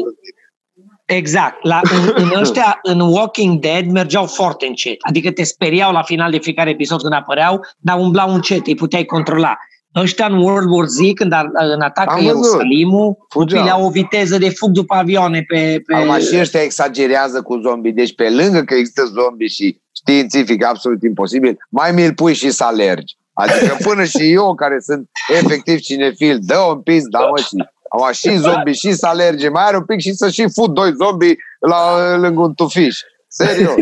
[1.08, 1.64] Exact.
[1.64, 4.96] La, în, în ăștia, în Walking Dead, mergeau foarte încet.
[5.00, 9.04] Adică te speriau la final de fiecare episod când apăreau, dar umblau încet, îi puteai
[9.04, 9.58] controla.
[9.94, 14.48] Ăștia în World War Z, când ar, în atacă Ierusalimul, copilii au o viteză de
[14.48, 15.82] fug după avioane pe...
[15.86, 15.94] pe...
[15.94, 17.92] Acum și ăștia exagerează cu zombii.
[17.92, 22.64] Deci pe lângă că există zombii și științific absolut imposibil, mai mi-l pui și să
[22.64, 23.16] alergi.
[23.32, 28.12] Adică până și eu, care sunt efectiv cinefil, dă un pis, da mă, și am
[28.12, 31.34] și zombi și să alerge, mai are un pic și să și fut doi zombi
[31.60, 32.98] la, lângă un tufiș.
[33.28, 33.74] Serios.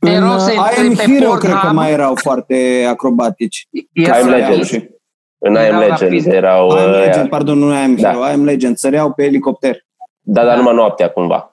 [0.00, 3.68] În uh, I Am Hero cred că mai erau foarte acrobatici.
[3.92, 4.70] I Am Legends.
[5.38, 6.68] În I Am Legends erau...
[6.68, 8.08] I Am uh, Legends, pardon, nu I Am da.
[8.08, 9.76] Hero, I Am Legends, săreau pe elicopter.
[10.20, 11.50] Da, dar numai noaptea cumva.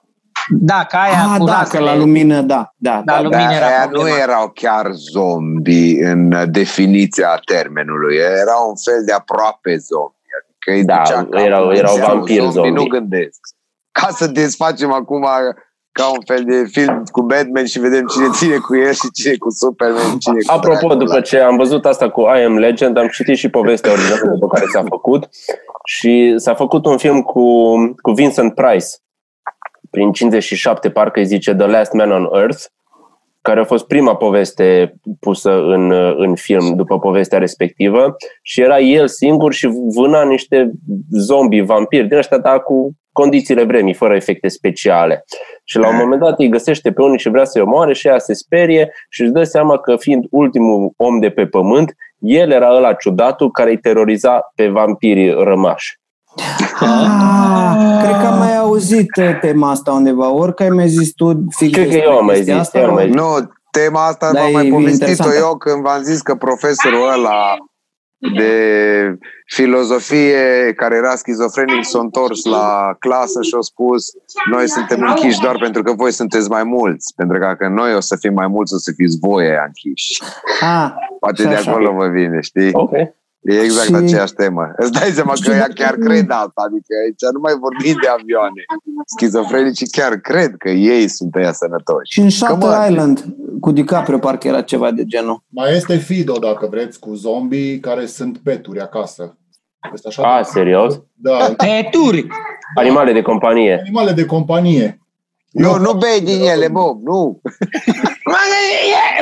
[0.50, 2.72] Da, ca aia ah, cu da, că la lumină, da.
[2.76, 8.76] Da, da, da lumină era aia nu erau chiar zombi în definiția termenului, era un
[8.84, 10.14] fel de aproape zombi.
[10.68, 12.70] Adică da, erau, erau vampiri zombi, zombi.
[12.70, 13.40] Nu gândesc.
[13.90, 15.26] Ca să desfacem acum
[15.98, 19.36] ca un fel de film cu Batman și vedem cine ține cu el și cine
[19.36, 20.18] cu Superman.
[20.18, 20.94] Cine cu Apropo, Dracula.
[20.94, 24.46] după ce am văzut asta cu I Am Legend, am citit și povestea originală după
[24.46, 25.28] care s-a făcut
[25.84, 27.42] și s-a făcut un film cu,
[28.02, 28.86] cu Vincent Price
[29.90, 32.64] prin 57, parcă îi zice The Last Man on Earth,
[33.48, 39.08] care a fost prima poveste pusă în, în film după povestea respectivă și era el
[39.08, 40.70] singur și vâna niște
[41.10, 45.24] zombi, vampiri din ăștia, dar cu condițiile vremii, fără efecte speciale.
[45.64, 48.18] Și la un moment dat îi găsește pe unii și vrea să-i omoare și ea
[48.18, 52.74] se sperie și își dă seama că fiind ultimul om de pe pământ, el era
[52.74, 55.98] ăla ciudatul care îi teroriza pe vampirii rămași.
[56.80, 59.10] Ah, cred că am mai auzit
[59.40, 62.42] tema asta undeva, ori că ai mai zis tu fix Cred că eu am mai
[62.42, 63.14] zis, asta, eu mai zis.
[63.14, 67.56] Nu, tema asta da, am mai povestit-o eu când v-am zis că profesorul ăla
[68.36, 74.04] de filozofie care era schizofrenic s-a întors la clasă și a spus
[74.50, 78.00] noi suntem închiși doar pentru că voi sunteți mai mulți, pentru că dacă noi o
[78.00, 80.22] să fim mai mulți, o să fiți voi aia închiși.
[80.60, 82.70] Ah, Poate de acolo vă vine, știi?
[82.72, 83.14] Okay.
[83.44, 83.94] E exact și...
[83.94, 84.72] aceeași temă.
[84.76, 88.62] Îți dai seama că ea chiar cred asta, adică aici nu mai vorbim de avioane.
[89.06, 92.12] Schizofrenicii chiar cred că ei sunt ăia sănătoși.
[92.12, 93.24] Și în Shutter Island,
[93.60, 95.42] cu DiCaprio, parcă era ceva de genul.
[95.48, 99.38] Mai este Fido, dacă vreți, cu zombii care sunt peturi acasă.
[99.92, 101.00] Este așa A, serios?
[101.12, 101.54] Da.
[101.56, 102.26] Peturi!
[102.74, 103.80] Animale de companie.
[103.84, 104.98] Animale de companie.
[105.50, 107.40] Nu, nu bei din ele, Bob, nu.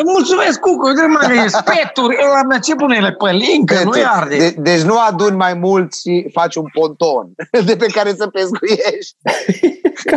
[0.05, 2.16] mulțumesc, Cucu, mă, e speturi,
[2.48, 4.36] la ce pune ele pe lincă, nu i arde.
[4.36, 7.32] De, deci nu aduni mai mult și faci un ponton
[7.66, 9.16] de pe care să pescuiești.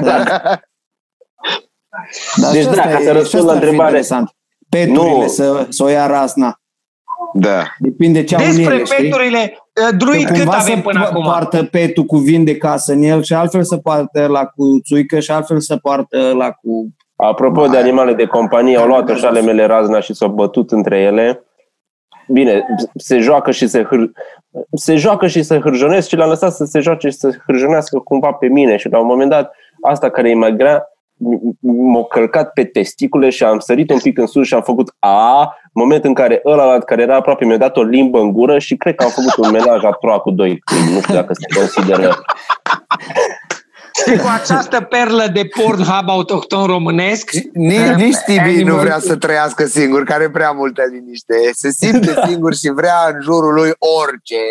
[0.02, 0.60] da.
[2.36, 4.02] Dar deci, da, ca să răspund la întrebare.
[4.70, 5.28] Peturile nu.
[5.28, 6.60] să, să o ia rasna.
[7.34, 7.64] Da.
[7.80, 11.24] Depinde ce Despre au în ele, peturile, uh, druid cât avem până acum?
[11.24, 15.20] poartă petul cu vin de casă în el și altfel să poartă la cu țuică
[15.20, 16.96] și altfel să poartă la cu...
[17.16, 17.70] Apropo Mai.
[17.70, 21.44] de animale de companie, au luat așa ale mele razna și s-au bătut între ele.
[22.28, 24.12] Bine, se joacă și se, hâr...
[24.72, 28.32] se joacă și se hârjonesc și l-am lăsat să se joace și să hârjonească cumva
[28.32, 30.90] pe mine și la un moment dat asta care e mai grea
[31.60, 35.56] m-a călcat pe testicule și am sărit un pic în sus și am făcut a,
[35.74, 38.96] moment în care ăla care era aproape mi-a dat o limbă în gură și cred
[38.96, 40.94] că am făcut un menaj aproape cu doi câini.
[40.94, 42.16] Nu știu dacă se consideră
[43.96, 47.32] și cu această perlă de Pornhub autohton românesc.
[47.54, 51.34] Nici, nici Tibi nu vrea să trăiască singur, care prea multă liniște.
[51.52, 54.42] Se simte singur și vrea în jurul lui orice.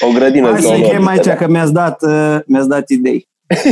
[0.00, 3.28] O grădină Hai să chem aici, că mi-ați dat, uh, mi-ați dat idei.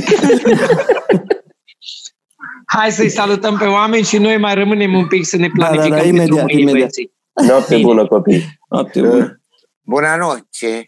[2.66, 5.96] Hai să-i salutăm pe oameni și noi mai rămânem un pic să ne planificăm da,
[5.96, 6.90] da, da, imediat, imediat.
[7.46, 8.58] Noapte bună, copii!
[8.68, 9.40] Noapte bună!
[9.80, 10.82] Bună noche!